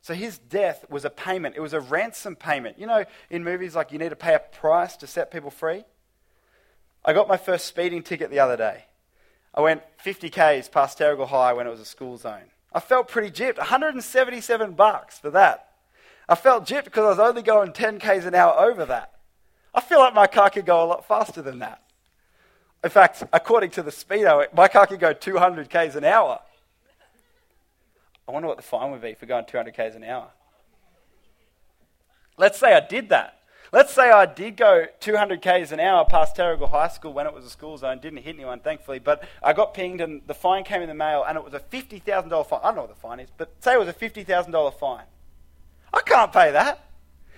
So 0.01 0.15
his 0.15 0.39
death 0.39 0.87
was 0.89 1.05
a 1.05 1.11
payment. 1.11 1.57
It 1.57 1.61
was 1.61 1.75
a 1.75 1.81
ransom 1.81 2.35
payment. 2.35 2.79
You 2.79 2.87
know, 2.87 3.05
in 3.29 3.45
movies, 3.45 3.77
like 3.77 3.93
you 3.93 3.99
need 3.99 4.09
to 4.09 4.17
pay 4.17 4.35
a 4.35 4.39
price 4.39 4.97
to 4.97 5.07
set 5.07 5.31
people 5.31 5.51
free. 5.51 5.85
I 7.05 7.13
got 7.13 7.29
my 7.29 7.37
first 7.37 7.67
speeding 7.67 8.03
ticket 8.03 8.31
the 8.31 8.39
other 8.39 8.57
day. 8.57 8.87
I 9.55 9.61
went 9.61 9.83
50 9.99 10.31
k's 10.31 10.69
past 10.69 10.99
Terrigal 10.99 11.29
High 11.29 11.53
when 11.53 11.67
it 11.67 11.71
was 11.71 11.81
a 11.81 11.85
school 11.85 12.17
zone. 12.17 12.51
I 12.73 12.81
felt 12.81 13.09
pretty 13.09 13.31
gypped. 13.31 13.59
177 13.59 14.73
bucks 14.73 15.19
for 15.19 15.31
that. 15.31 15.73
I 16.29 16.35
felt 16.35 16.67
gypped 16.67 16.85
because 16.85 17.05
I 17.05 17.09
was 17.09 17.19
only 17.19 17.43
going 17.43 17.73
10 17.73 17.99
k's 17.99 18.25
an 18.25 18.35
hour 18.35 18.59
over 18.59 18.85
that. 18.87 19.15
I 19.75 19.81
feel 19.81 19.99
like 19.99 20.15
my 20.15 20.27
car 20.27 20.51
could 20.51 20.67
go 20.67 20.85
a 20.85 20.87
lot 20.87 21.07
faster 21.07 21.43
than 21.43 21.59
that. 21.61 21.83
In 22.85 22.91
fact, 22.91 23.25
according 23.33 23.71
to 23.71 23.83
the 23.83 23.91
speedo, 23.91 24.47
my 24.55 24.69
car 24.69 24.87
could 24.87 25.01
go 25.01 25.12
200 25.12 25.69
k's 25.69 25.97
an 25.97 26.05
hour. 26.05 26.41
I 28.29 28.33
wonder 28.33 28.47
what 28.47 28.57
the 28.57 28.62
fine 28.62 28.91
would 28.93 29.03
be 29.03 29.14
for 29.14 29.27
going 29.27 29.47
200 29.47 29.75
k's 29.75 29.95
an 29.95 30.05
hour. 30.05 30.29
Let's 32.37 32.59
say 32.59 32.75
I 32.75 32.81
did 32.81 33.09
that. 33.09 33.35
Let's 33.73 33.93
say 33.93 34.11
I 34.11 34.25
did 34.27 34.57
go 34.57 34.87
200 35.01 35.43
k's 35.43 35.73
an 35.73 35.81
hour 35.81 36.05
past 36.05 36.37
Terrigal 36.37 36.71
High 36.71 36.88
School 36.88 37.12
when 37.12 37.27
it 37.27 37.35
was 37.35 37.45
a 37.45 37.51
school 37.51 37.77
zone, 37.77 37.99
didn't 37.99 38.21
hit 38.21 38.37
anyone, 38.37 38.61
thankfully, 38.61 38.99
but 38.99 39.25
I 39.43 39.53
got 39.53 39.75
pinged 39.75 40.01
and 40.01 40.23
the 40.27 40.35
fine 40.35 40.64
came 40.64 40.81
in 40.81 40.88
the 40.88 40.95
mail 40.95 41.25
and 41.27 41.37
it 41.37 41.45
was 41.45 41.55
a 41.55 41.61
$50,000 41.61 42.47
fine. 42.47 42.61
I 42.62 42.67
don't 42.67 42.77
know 42.77 42.83
what 42.83 42.95
the 42.95 43.01
fine 43.01 43.21
is, 43.21 43.29
but 43.37 43.53
say 43.61 43.75
it 43.75 43.79
was 43.79 43.88
a 43.88 43.93
$50,000 43.93 44.79
fine. 44.79 45.05
I 45.93 46.01
can't 46.01 46.33
pay 46.33 46.53
that. 46.53 46.85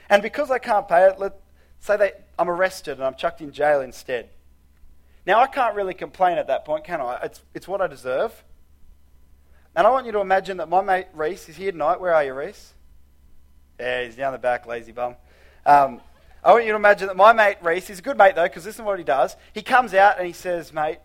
And 0.08 0.22
because 0.22 0.50
I 0.50 0.58
can't 0.58 0.86
pay 0.86 1.06
it, 1.06 1.18
let's 1.18 1.36
say 1.80 1.96
that 1.96 2.26
I'm 2.38 2.50
arrested 2.50 2.98
and 2.98 3.04
I'm 3.04 3.14
chucked 3.14 3.40
in 3.40 3.52
jail 3.52 3.80
instead. 3.80 4.28
Now, 5.26 5.40
I 5.40 5.46
can't 5.46 5.74
really 5.74 5.94
complain 5.94 6.38
at 6.38 6.46
that 6.46 6.64
point, 6.64 6.84
can 6.84 7.00
I? 7.00 7.20
It's, 7.24 7.42
it's 7.54 7.68
what 7.68 7.80
I 7.80 7.86
deserve. 7.86 8.44
And 9.76 9.86
I 9.86 9.90
want 9.90 10.06
you 10.06 10.12
to 10.12 10.20
imagine 10.20 10.56
that 10.56 10.68
my 10.68 10.82
mate 10.82 11.06
Reese 11.12 11.48
is 11.48 11.56
here 11.56 11.72
tonight. 11.72 12.00
Where 12.00 12.14
are 12.14 12.24
you, 12.24 12.34
Reese? 12.34 12.74
Yeah, 13.78 14.04
he's 14.04 14.16
down 14.16 14.32
the 14.32 14.38
back, 14.38 14.66
lazy 14.66 14.92
bum. 14.92 15.16
Um, 15.64 16.00
I 16.42 16.52
want 16.52 16.64
you 16.64 16.72
to 16.72 16.76
imagine 16.76 17.08
that 17.08 17.16
my 17.16 17.32
mate 17.32 17.58
Reese, 17.62 17.88
he's 17.88 17.98
a 17.98 18.02
good 18.02 18.16
mate 18.16 18.34
though, 18.34 18.44
because 18.44 18.64
this 18.64 18.74
is 18.76 18.82
what 18.82 18.98
he 18.98 19.04
does. 19.04 19.36
He 19.52 19.62
comes 19.62 19.94
out 19.94 20.18
and 20.18 20.26
he 20.26 20.32
says, 20.32 20.72
Mate, 20.72 20.98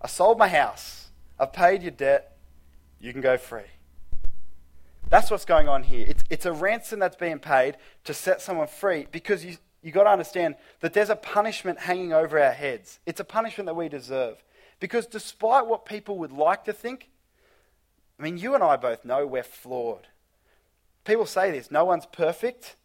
I 0.00 0.06
sold 0.06 0.38
my 0.38 0.48
house. 0.48 1.10
I've 1.38 1.52
paid 1.52 1.82
your 1.82 1.90
debt. 1.90 2.36
You 3.00 3.12
can 3.12 3.22
go 3.22 3.38
free. 3.38 3.62
That's 5.08 5.30
what's 5.30 5.44
going 5.44 5.68
on 5.68 5.82
here. 5.82 6.06
It's, 6.08 6.22
it's 6.30 6.46
a 6.46 6.52
ransom 6.52 7.00
that's 7.00 7.16
being 7.16 7.38
paid 7.38 7.76
to 8.04 8.14
set 8.14 8.40
someone 8.40 8.68
free 8.68 9.06
because 9.10 9.44
you, 9.44 9.56
you've 9.82 9.94
got 9.94 10.04
to 10.04 10.10
understand 10.10 10.56
that 10.80 10.92
there's 10.92 11.10
a 11.10 11.16
punishment 11.16 11.80
hanging 11.80 12.12
over 12.12 12.42
our 12.42 12.52
heads. 12.52 12.98
It's 13.06 13.20
a 13.20 13.24
punishment 13.24 13.66
that 13.66 13.74
we 13.74 13.88
deserve. 13.88 14.42
Because 14.78 15.06
despite 15.06 15.66
what 15.66 15.84
people 15.84 16.18
would 16.18 16.32
like 16.32 16.64
to 16.64 16.72
think, 16.72 17.10
I 18.18 18.22
mean, 18.22 18.38
you 18.38 18.54
and 18.54 18.62
I 18.62 18.76
both 18.76 19.04
know 19.04 19.26
we're 19.26 19.42
flawed. 19.42 20.08
People 21.04 21.26
say 21.26 21.50
this 21.50 21.70
no 21.70 21.84
one's 21.84 22.06
perfect. 22.06 22.76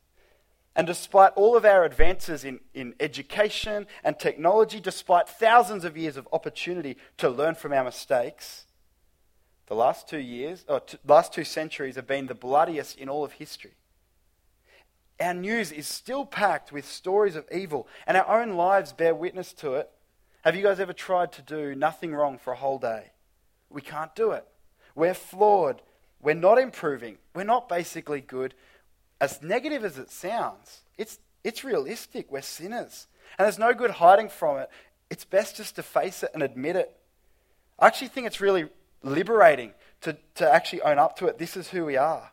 And 0.78 0.86
despite 0.86 1.32
all 1.36 1.56
of 1.56 1.64
our 1.64 1.86
advances 1.86 2.44
in, 2.44 2.60
in 2.74 2.96
education 3.00 3.88
and 4.04 4.20
technology, 4.20 4.82
despite 4.82 5.30
thousands 5.30 5.86
of 5.86 5.96
years 5.96 6.18
of 6.18 6.28
opportunity 6.34 6.98
to 7.18 7.30
learn 7.30 7.56
from 7.56 7.72
our 7.72 7.86
mistakes, 7.86 8.66
the 9.68 9.76
last 9.76 10.10
two 10.10 10.20
years, 10.20 10.66
or 10.68 10.82
t- 10.82 10.98
last 11.08 11.34
two 11.34 11.46
centuries 11.46 11.96
have 11.96 12.08
been 12.08 12.28
the 12.28 12.36
bloodiest 12.36 12.98
in 12.98 13.08
all 13.08 13.24
of 13.24 13.34
history. 13.34 13.72
Our 15.20 15.34
news 15.34 15.72
is 15.72 15.88
still 15.88 16.26
packed 16.26 16.72
with 16.72 16.86
stories 16.86 17.36
of 17.36 17.46
evil, 17.52 17.88
and 18.06 18.18
our 18.18 18.42
own 18.42 18.56
lives 18.56 18.94
bear 18.94 19.16
witness 19.16 19.54
to 19.54 19.76
it. 19.76 19.90
Have 20.44 20.56
you 20.56 20.64
guys 20.64 20.80
ever 20.80 20.94
tried 20.94 21.32
to 21.34 21.42
do 21.42 21.74
nothing 21.74 22.14
wrong 22.14 22.38
for 22.38 22.54
a 22.54 22.58
whole 22.58 22.78
day? 22.78 23.12
We 23.70 23.82
can't 23.82 24.14
do 24.16 24.32
it. 24.32 24.46
We're 24.94 25.14
flawed. 25.14 25.82
We're 26.22 26.36
not 26.36 26.60
improving. 26.60 27.18
We're 27.34 27.44
not 27.44 27.70
basically 27.70 28.22
good 28.22 28.54
as 29.22 29.42
negative 29.42 29.86
as 29.86 29.98
it 29.98 30.12
sounds, 30.12 30.82
it's, 30.98 31.20
it's 31.44 31.64
realistic. 31.64 32.32
We're 32.32 32.42
sinners. 32.42 33.08
And 33.38 33.46
there's 33.46 33.60
no 33.60 33.74
good 33.74 33.92
hiding 33.92 34.30
from 34.30 34.58
it. 34.58 34.70
It's 35.10 35.26
best 35.26 35.58
just 35.58 35.76
to 35.76 35.84
face 35.84 36.24
it 36.24 36.32
and 36.34 36.44
admit 36.44 36.76
it. 36.76 36.96
I 37.80 37.88
actually 37.88 38.10
think 38.10 38.28
it's 38.28 38.42
really 38.42 38.70
liberating 39.04 39.74
to, 40.02 40.18
to 40.36 40.50
actually 40.50 40.82
own 40.82 41.00
up 41.00 41.18
to 41.18 41.28
it. 41.28 41.38
This 41.38 41.58
is 41.58 41.70
who 41.70 41.86
we 41.86 41.98
are. 41.98 42.32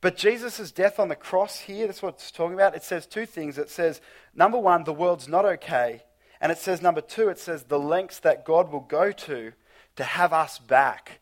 But 0.00 0.16
Jesus' 0.16 0.70
death 0.72 0.98
on 0.98 1.08
the 1.08 1.16
cross 1.16 1.60
here, 1.60 1.86
that's 1.86 2.02
what 2.02 2.14
it's 2.14 2.30
talking 2.30 2.54
about. 2.54 2.76
It 2.76 2.84
says 2.84 3.06
two 3.06 3.26
things. 3.26 3.58
It 3.58 3.70
says, 3.70 4.00
number 4.34 4.58
one, 4.58 4.84
the 4.84 4.92
world's 4.92 5.28
not 5.28 5.44
okay. 5.44 6.02
And 6.40 6.52
it 6.52 6.58
says, 6.58 6.82
number 6.82 7.00
two, 7.00 7.28
it 7.28 7.38
says 7.38 7.64
the 7.64 7.78
lengths 7.78 8.20
that 8.20 8.44
God 8.44 8.70
will 8.70 8.80
go 8.80 9.10
to 9.10 9.52
to 9.96 10.04
have 10.04 10.32
us 10.32 10.58
back 10.58 11.20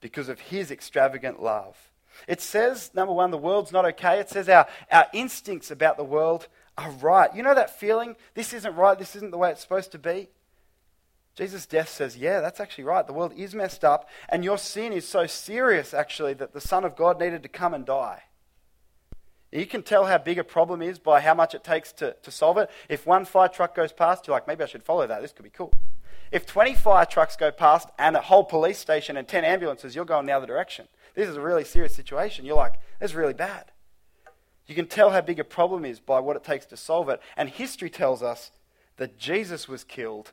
because 0.00 0.28
of 0.28 0.40
his 0.40 0.70
extravagant 0.70 1.42
love. 1.42 1.76
It 2.26 2.40
says, 2.40 2.90
number 2.94 3.12
one, 3.12 3.30
the 3.30 3.38
world's 3.38 3.72
not 3.72 3.84
okay. 3.84 4.18
It 4.18 4.30
says 4.30 4.48
our, 4.48 4.66
our 4.90 5.06
instincts 5.12 5.70
about 5.70 5.96
the 5.96 6.04
world 6.04 6.48
are 6.78 6.90
right. 6.90 7.34
You 7.34 7.42
know 7.42 7.54
that 7.54 7.78
feeling? 7.78 8.16
This 8.34 8.52
isn't 8.52 8.76
right. 8.76 8.98
This 8.98 9.14
isn't 9.16 9.30
the 9.30 9.38
way 9.38 9.50
it's 9.50 9.60
supposed 9.60 9.92
to 9.92 9.98
be. 9.98 10.28
Jesus' 11.34 11.66
death 11.66 11.88
says, 11.88 12.16
yeah, 12.16 12.40
that's 12.40 12.60
actually 12.60 12.84
right. 12.84 13.06
The 13.06 13.12
world 13.12 13.32
is 13.36 13.54
messed 13.54 13.84
up, 13.84 14.08
and 14.28 14.44
your 14.44 14.58
sin 14.58 14.92
is 14.92 15.06
so 15.06 15.26
serious, 15.26 15.92
actually, 15.92 16.34
that 16.34 16.52
the 16.52 16.60
Son 16.60 16.84
of 16.84 16.96
God 16.96 17.18
needed 17.18 17.42
to 17.42 17.48
come 17.48 17.74
and 17.74 17.84
die. 17.84 18.22
You 19.50 19.66
can 19.66 19.82
tell 19.82 20.06
how 20.06 20.18
big 20.18 20.38
a 20.38 20.44
problem 20.44 20.82
is 20.82 20.98
by 20.98 21.20
how 21.20 21.34
much 21.34 21.54
it 21.54 21.64
takes 21.64 21.92
to, 21.94 22.16
to 22.22 22.30
solve 22.30 22.58
it. 22.58 22.70
If 22.88 23.06
one 23.06 23.24
fire 23.24 23.48
truck 23.48 23.74
goes 23.74 23.92
past, 23.92 24.26
you're 24.26 24.34
like, 24.34 24.48
maybe 24.48 24.64
I 24.64 24.66
should 24.66 24.82
follow 24.82 25.06
that. 25.06 25.22
This 25.22 25.32
could 25.32 25.44
be 25.44 25.50
cool. 25.50 25.72
If 26.32 26.46
20 26.46 26.74
fire 26.74 27.06
trucks 27.06 27.36
go 27.36 27.52
past 27.52 27.88
and 27.98 28.16
a 28.16 28.20
whole 28.20 28.44
police 28.44 28.78
station 28.78 29.16
and 29.16 29.28
10 29.28 29.44
ambulances, 29.44 29.94
you're 29.94 30.04
going 30.04 30.26
the 30.26 30.32
other 30.32 30.46
direction 30.46 30.88
this 31.14 31.28
is 31.28 31.36
a 31.36 31.40
really 31.40 31.64
serious 31.64 31.94
situation. 31.94 32.44
You're 32.44 32.56
like, 32.56 32.74
that's 33.00 33.14
really 33.14 33.34
bad. 33.34 33.70
You 34.66 34.74
can 34.74 34.86
tell 34.86 35.10
how 35.10 35.20
big 35.20 35.38
a 35.38 35.44
problem 35.44 35.84
is 35.84 36.00
by 36.00 36.20
what 36.20 36.36
it 36.36 36.44
takes 36.44 36.66
to 36.66 36.76
solve 36.76 37.08
it. 37.08 37.20
And 37.36 37.48
history 37.48 37.90
tells 37.90 38.22
us 38.22 38.50
that 38.96 39.18
Jesus 39.18 39.68
was 39.68 39.84
killed 39.84 40.32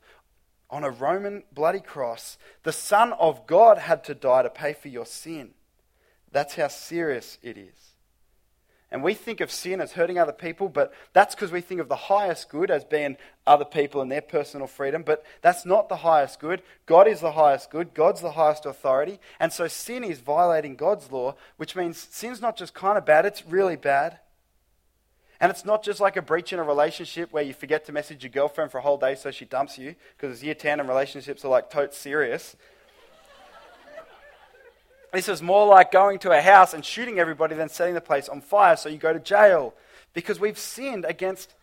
on 0.72 0.84
a 0.84 0.90
Roman 0.90 1.44
bloody 1.54 1.82
cross. 1.82 2.38
The 2.64 2.72
Son 2.72 3.14
of 3.14 3.46
God 3.46 3.78
had 3.78 4.04
to 4.06 4.16
die 4.16 4.44
to 4.44 4.50
pay 4.50 4.74
for 4.74 4.88
your 4.88 5.06
sin. 5.06 5.52
That's 6.32 6.56
how 6.56 6.70
serious 6.70 7.38
it 7.44 7.58
is. 7.58 7.92
And 8.94 9.04
we 9.04 9.14
think 9.14 9.40
of 9.40 9.52
sin 9.52 9.80
as 9.80 9.94
hurting 9.94 10.20
other 10.20 10.34
people, 10.34 10.68
but 10.68 10.94
that's 11.14 11.34
because 11.34 11.52
we 11.52 11.62
think 11.62 11.80
of 11.80 11.88
the 11.88 11.96
highest 11.96 12.50
good 12.50 12.70
as 12.70 12.84
being 12.84 13.16
other 13.48 13.64
people 13.64 14.02
and 14.02 14.12
their 14.12 14.22
personal 14.22 14.68
freedom. 14.68 15.04
But 15.04 15.24
that's 15.42 15.66
not 15.66 15.88
the 15.88 15.98
highest 15.98 16.42
good. 16.42 16.62
God 16.86 17.08
is 17.08 17.22
the 17.22 17.32
highest 17.32 17.70
good. 17.70 17.94
God's 17.94 18.20
the 18.20 18.34
highest 18.34 18.66
authority. 18.66 19.20
And 19.40 19.54
so 19.54 19.70
sin 19.70 20.04
is 20.04 20.20
violating 20.20 20.76
God's 20.76 21.10
law, 21.10 21.36
which 21.56 21.74
means 21.76 22.06
sin's 22.12 22.42
not 22.42 22.58
just 22.58 22.74
kind 22.74 22.98
of 22.98 23.06
bad, 23.06 23.26
it's 23.26 23.46
really 23.46 23.78
bad. 23.78 24.20
And 25.42 25.50
it's 25.50 25.66
not 25.66 25.84
just 25.84 26.00
like 26.00 26.18
a 26.18 26.22
breach 26.22 26.54
in 26.54 26.60
a 26.60 26.64
relationship 26.64 27.34
where 27.34 27.42
you 27.42 27.52
forget 27.52 27.86
to 27.88 27.92
message 27.92 28.24
your 28.24 28.30
girlfriend 28.30 28.72
for 28.72 28.78
a 28.78 28.82
whole 28.82 29.00
day 29.00 29.16
so 29.16 29.32
she 29.32 29.44
dumps 29.44 29.76
you, 29.76 29.96
because 30.16 30.36
it's 30.36 30.44
year 30.44 30.54
10 30.54 30.80
and 30.80 30.88
relationships 30.88 31.44
are 31.44 31.48
like 31.48 31.72
totes 31.72 31.98
serious. 31.98 32.56
This 35.12 35.28
is 35.28 35.42
more 35.42 35.66
like 35.66 35.92
going 35.92 36.20
to 36.20 36.32
a 36.32 36.40
house 36.40 36.76
and 36.76 36.86
shooting 36.86 37.18
everybody 37.18 37.56
than 37.56 37.70
setting 37.70 37.96
the 37.96 38.02
place 38.02 38.30
on 38.30 38.40
fire, 38.42 38.78
so 38.78 38.88
you 38.88 39.00
go 39.00 39.12
to 39.12 39.20
jail. 39.20 39.74
Because 40.14 40.40
we've 40.40 40.60
sinned 40.60 41.06
against 41.06 41.56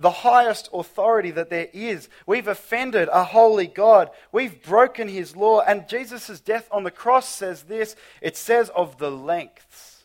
the 0.00 0.10
highest 0.10 0.68
authority 0.72 1.30
that 1.30 1.50
there 1.50 1.68
is. 1.72 2.08
We've 2.26 2.48
offended 2.48 3.08
a 3.12 3.22
holy 3.22 3.68
God. 3.68 4.10
We've 4.32 4.60
broken 4.62 5.06
his 5.06 5.36
law. 5.36 5.60
And 5.60 5.88
Jesus' 5.88 6.40
death 6.40 6.68
on 6.72 6.82
the 6.82 6.90
cross 6.90 7.28
says 7.28 7.62
this 7.62 7.94
it 8.20 8.36
says 8.36 8.70
of 8.70 8.98
the 8.98 9.10
lengths 9.10 10.04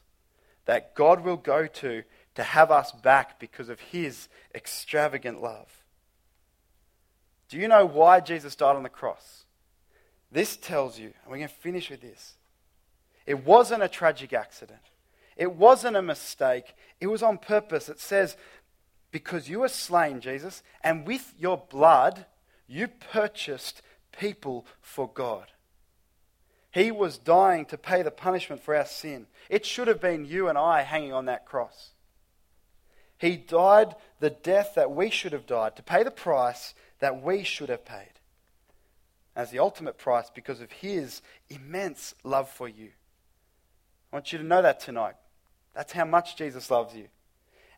that 0.65 0.93
God 0.95 1.23
will 1.23 1.37
go 1.37 1.65
to 1.67 2.03
to 2.35 2.43
have 2.43 2.71
us 2.71 2.91
back 2.91 3.39
because 3.39 3.69
of 3.69 3.79
his 3.79 4.27
extravagant 4.55 5.41
love. 5.41 5.67
Do 7.49 7.57
you 7.57 7.67
know 7.67 7.85
why 7.85 8.19
Jesus 8.19 8.55
died 8.55 8.75
on 8.75 8.83
the 8.83 8.89
cross? 8.89 9.43
This 10.31 10.57
tells 10.57 10.97
you, 10.97 11.05
and 11.05 11.31
we're 11.31 11.37
going 11.37 11.47
to 11.47 11.53
finish 11.53 11.89
with 11.89 12.01
this. 12.01 12.33
It 13.25 13.45
wasn't 13.45 13.83
a 13.83 13.87
tragic 13.87 14.33
accident. 14.33 14.79
It 15.37 15.53
wasn't 15.53 15.95
a 15.95 16.01
mistake. 16.01 16.73
It 16.99 17.07
was 17.07 17.23
on 17.23 17.37
purpose. 17.37 17.89
It 17.89 17.99
says 17.99 18.35
because 19.11 19.47
you 19.47 19.59
were 19.59 19.69
slain, 19.69 20.19
Jesus, 20.19 20.63
and 20.83 21.05
with 21.05 21.33
your 21.37 21.57
blood 21.57 22.25
you 22.67 22.87
purchased 22.87 23.81
people 24.17 24.65
for 24.81 25.07
God. 25.07 25.45
He 26.71 26.91
was 26.91 27.19
dying 27.19 27.65
to 27.67 27.77
pay 27.77 28.01
the 28.01 28.11
punishment 28.11 28.63
for 28.63 28.75
our 28.75 28.85
sin. 28.85 29.27
It 29.49 29.65
should 29.65 29.87
have 29.87 30.01
been 30.01 30.25
you 30.25 30.47
and 30.47 30.57
I 30.57 30.81
hanging 30.81 31.13
on 31.13 31.25
that 31.25 31.45
cross. 31.45 31.91
He 33.23 33.37
died 33.37 33.95
the 34.19 34.31
death 34.31 34.73
that 34.75 34.91
we 34.91 35.09
should 35.09 35.31
have 35.31 35.45
died 35.45 35.77
to 35.77 35.81
pay 35.81 36.03
the 36.03 36.11
price 36.11 36.73
that 36.99 37.23
we 37.23 37.45
should 37.45 37.69
have 37.69 37.85
paid 37.85 38.19
as 39.33 39.49
the 39.49 39.59
ultimate 39.59 39.97
price 39.97 40.29
because 40.29 40.59
of 40.59 40.69
his 40.73 41.21
immense 41.49 42.15
love 42.25 42.49
for 42.49 42.67
you. 42.67 42.89
I 44.11 44.17
want 44.17 44.33
you 44.33 44.39
to 44.39 44.43
know 44.43 44.61
that 44.61 44.81
tonight. 44.81 45.15
That's 45.73 45.93
how 45.93 46.03
much 46.03 46.35
Jesus 46.35 46.69
loves 46.69 46.95
you. 46.95 47.07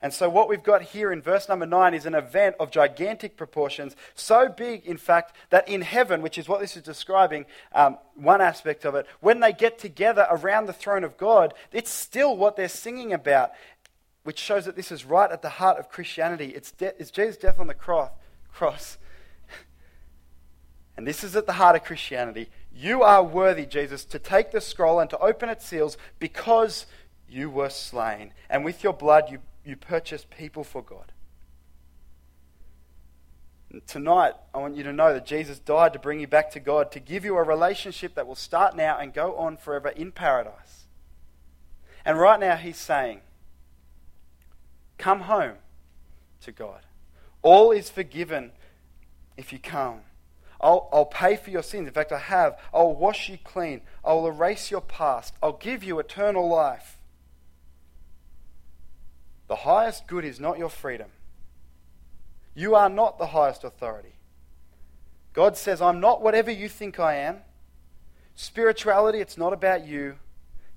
And 0.01 0.13
so, 0.13 0.29
what 0.29 0.49
we've 0.49 0.61
got 0.61 0.81
here 0.81 1.11
in 1.11 1.21
verse 1.21 1.47
number 1.47 1.65
9 1.65 1.93
is 1.93 2.05
an 2.05 2.15
event 2.15 2.55
of 2.59 2.69
gigantic 2.69 3.37
proportions, 3.37 3.95
so 4.13 4.49
big, 4.49 4.85
in 4.85 4.97
fact, 4.97 5.35
that 5.49 5.67
in 5.69 5.81
heaven, 5.81 6.21
which 6.21 6.37
is 6.37 6.47
what 6.47 6.59
this 6.59 6.75
is 6.75 6.83
describing, 6.83 7.45
um, 7.71 7.97
one 8.13 8.41
aspect 8.41 8.85
of 8.85 8.93
it, 8.95 9.07
when 9.21 9.39
they 9.39 9.53
get 9.53 9.79
together 9.79 10.27
around 10.29 10.65
the 10.65 10.73
throne 10.73 11.03
of 11.03 11.17
God, 11.17 11.53
it's 11.71 11.91
still 11.91 12.35
what 12.35 12.55
they're 12.55 12.67
singing 12.67 13.13
about, 13.13 13.51
which 14.25 14.39
shows 14.39 14.65
that 14.65 14.75
this 14.75 14.91
is 14.91 15.05
right 15.05 15.31
at 15.31 15.43
the 15.43 15.49
heart 15.49 15.77
of 15.77 15.87
Christianity. 15.87 16.47
It's, 16.47 16.71
de- 16.71 16.99
it's 16.99 17.11
Jesus' 17.11 17.37
death 17.37 17.59
on 17.59 17.67
the 17.67 17.75
cross. 17.75 18.09
cross. 18.51 18.97
and 20.97 21.05
this 21.05 21.23
is 21.23 21.35
at 21.35 21.45
the 21.45 21.53
heart 21.53 21.75
of 21.75 21.83
Christianity. 21.83 22.49
You 22.75 23.03
are 23.03 23.21
worthy, 23.23 23.67
Jesus, 23.67 24.03
to 24.05 24.17
take 24.17 24.51
the 24.51 24.61
scroll 24.61 24.99
and 24.99 25.11
to 25.11 25.17
open 25.19 25.47
its 25.47 25.67
seals 25.67 25.95
because 26.17 26.87
you 27.29 27.51
were 27.51 27.69
slain. 27.69 28.33
And 28.49 28.65
with 28.65 28.83
your 28.83 28.93
blood, 28.93 29.25
you, 29.29 29.37
you 29.63 29.75
purchased 29.75 30.31
people 30.31 30.63
for 30.63 30.81
God. 30.81 31.11
And 33.71 33.85
tonight, 33.85 34.33
I 34.55 34.57
want 34.57 34.75
you 34.75 34.83
to 34.85 34.93
know 34.93 35.13
that 35.13 35.27
Jesus 35.27 35.59
died 35.59 35.93
to 35.93 35.99
bring 35.99 36.19
you 36.19 36.25
back 36.25 36.49
to 36.53 36.59
God, 36.59 36.91
to 36.93 36.99
give 36.99 37.25
you 37.25 37.37
a 37.37 37.43
relationship 37.43 38.15
that 38.15 38.25
will 38.25 38.33
start 38.33 38.75
now 38.75 38.97
and 38.97 39.13
go 39.13 39.35
on 39.35 39.55
forever 39.55 39.89
in 39.89 40.11
paradise. 40.11 40.87
And 42.03 42.17
right 42.17 42.39
now, 42.39 42.55
He's 42.55 42.77
saying, 42.77 43.21
Come 44.97 45.21
home 45.21 45.55
to 46.41 46.51
God. 46.51 46.81
All 47.41 47.71
is 47.71 47.89
forgiven 47.89 48.51
if 49.37 49.53
you 49.53 49.59
come. 49.59 50.01
I'll, 50.59 50.89
I'll 50.91 51.05
pay 51.05 51.35
for 51.35 51.49
your 51.49 51.63
sins. 51.63 51.87
In 51.87 51.93
fact, 51.93 52.11
I 52.11 52.19
have. 52.19 52.57
I'll 52.73 52.95
wash 52.95 53.29
you 53.29 53.37
clean. 53.43 53.81
I'll 54.03 54.25
erase 54.25 54.71
your 54.71 54.81
past. 54.81 55.33
I'll 55.43 55.53
give 55.53 55.83
you 55.83 55.99
eternal 55.99 56.47
life. 56.47 56.97
The 59.47 59.57
highest 59.57 60.07
good 60.07 60.25
is 60.25 60.39
not 60.39 60.57
your 60.57 60.69
freedom. 60.69 61.09
You 62.55 62.73
are 62.75 62.89
not 62.89 63.19
the 63.19 63.27
highest 63.27 63.63
authority. 63.63 64.15
God 65.33 65.57
says, 65.57 65.81
I'm 65.81 65.99
not 65.99 66.21
whatever 66.21 66.49
you 66.49 66.69
think 66.69 66.99
I 66.99 67.15
am. 67.15 67.41
Spirituality, 68.35 69.19
it's 69.19 69.37
not 69.37 69.53
about 69.53 69.85
you. 69.85 70.15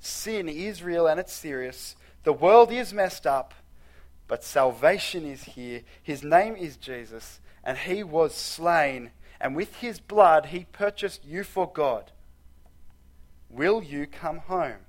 Sin 0.00 0.48
is 0.48 0.82
real 0.82 1.06
and 1.06 1.18
it's 1.18 1.32
serious. 1.32 1.96
The 2.24 2.32
world 2.32 2.72
is 2.72 2.92
messed 2.92 3.26
up, 3.26 3.54
but 4.28 4.44
salvation 4.44 5.24
is 5.24 5.42
here. 5.42 5.82
His 6.02 6.22
name 6.22 6.54
is 6.54 6.76
Jesus, 6.76 7.40
and 7.64 7.76
he 7.76 8.04
was 8.04 8.34
slain 8.34 9.10
and 9.40 9.54
with 9.54 9.76
his 9.76 10.00
blood 10.00 10.46
he 10.46 10.64
purchased 10.64 11.24
you 11.24 11.44
for 11.44 11.70
God. 11.70 12.10
Will 13.48 13.82
you 13.82 14.06
come 14.06 14.38
home? 14.38 14.86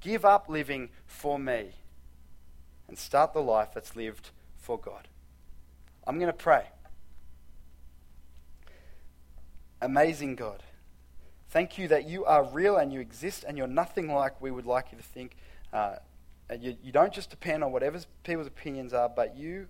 Give 0.00 0.24
up 0.24 0.48
living 0.48 0.90
for 1.06 1.38
me 1.38 1.72
and 2.88 2.98
start 2.98 3.32
the 3.32 3.40
life 3.40 3.70
that's 3.74 3.94
lived 3.94 4.30
for 4.56 4.78
God. 4.78 5.08
I'm 6.06 6.18
going 6.18 6.28
to 6.28 6.32
pray. 6.32 6.66
Amazing 9.80 10.36
God. 10.36 10.62
Thank 11.50 11.78
you 11.78 11.88
that 11.88 12.08
you 12.08 12.24
are 12.24 12.44
real 12.44 12.76
and 12.76 12.92
you 12.92 13.00
exist 13.00 13.44
and 13.46 13.56
you're 13.56 13.66
nothing 13.66 14.12
like 14.12 14.40
we 14.40 14.50
would 14.50 14.66
like 14.66 14.92
you 14.92 14.98
to 14.98 15.04
think. 15.04 15.36
Uh, 15.72 15.96
you, 16.56 16.76
you 16.82 16.92
don't 16.92 17.12
just 17.12 17.30
depend 17.30 17.62
on 17.62 17.72
whatever 17.72 18.00
people's 18.24 18.46
opinions 18.46 18.92
are, 18.92 19.08
but 19.08 19.36
you, 19.36 19.68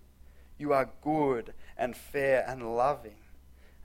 you 0.58 0.72
are 0.72 0.88
good 1.02 1.52
and 1.76 1.96
fair 1.96 2.44
and 2.46 2.76
loving. 2.76 3.16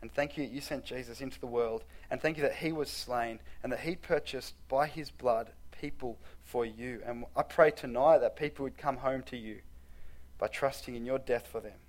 And 0.02 0.14
thank 0.14 0.38
you 0.38 0.46
that 0.46 0.52
you 0.52 0.62
sent 0.62 0.86
Jesus 0.86 1.22
into 1.22 1.40
the 1.40 1.48
world. 1.48 1.84
And 2.12 2.22
thank 2.22 2.38
you 2.38 2.44
that 2.44 2.58
he 2.58 2.72
was 2.72 2.90
slain 2.90 3.40
and 3.64 3.72
that 3.72 3.80
he 3.80 3.96
purchased 3.96 4.54
by 4.68 4.88
his 4.88 5.10
blood 5.10 5.52
people 5.80 6.18
for 6.44 6.66
you. 6.66 7.02
And 7.06 7.26
I 7.36 7.44
pray 7.44 7.72
tonight 7.72 8.20
that 8.20 8.36
people 8.36 8.64
would 8.64 8.78
come 8.78 8.98
home 8.98 9.24
to 9.24 9.38
you 9.38 9.60
by 10.38 10.48
trusting 10.48 10.96
in 10.96 11.06
your 11.06 11.20
death 11.20 11.48
for 11.48 11.62
them. 11.62 11.80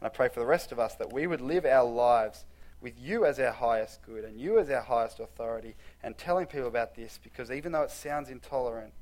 And 0.00 0.06
I 0.06 0.08
pray 0.08 0.28
for 0.28 0.40
the 0.40 0.46
rest 0.46 0.72
of 0.72 0.78
us 0.78 0.94
that 0.96 1.12
we 1.12 1.26
would 1.26 1.40
live 1.40 1.64
our 1.64 1.88
lives 1.88 2.44
with 2.80 2.98
you 2.98 3.24
as 3.24 3.38
our 3.38 3.52
highest 3.52 4.02
good 4.02 4.24
and 4.24 4.40
you 4.40 4.58
as 4.58 4.70
our 4.70 4.80
highest 4.80 5.20
authority 5.20 5.74
and 6.02 6.16
telling 6.16 6.46
people 6.46 6.68
about 6.68 6.94
this 6.94 7.18
because 7.22 7.50
even 7.50 7.72
though 7.72 7.82
it 7.82 7.90
sounds 7.90 8.30
intolerant, 8.30 8.92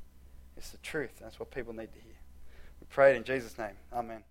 it's 0.59 0.71
the 0.71 0.79
truth. 0.79 1.13
That's 1.21 1.39
what 1.39 1.51
people 1.51 1.73
need 1.73 1.93
to 1.93 2.01
hear. 2.01 2.19
We 2.81 2.87
pray 2.91 3.15
it 3.15 3.17
in 3.17 3.25
Jesus' 3.25 3.57
name. 3.57 3.77
Amen. 3.93 4.23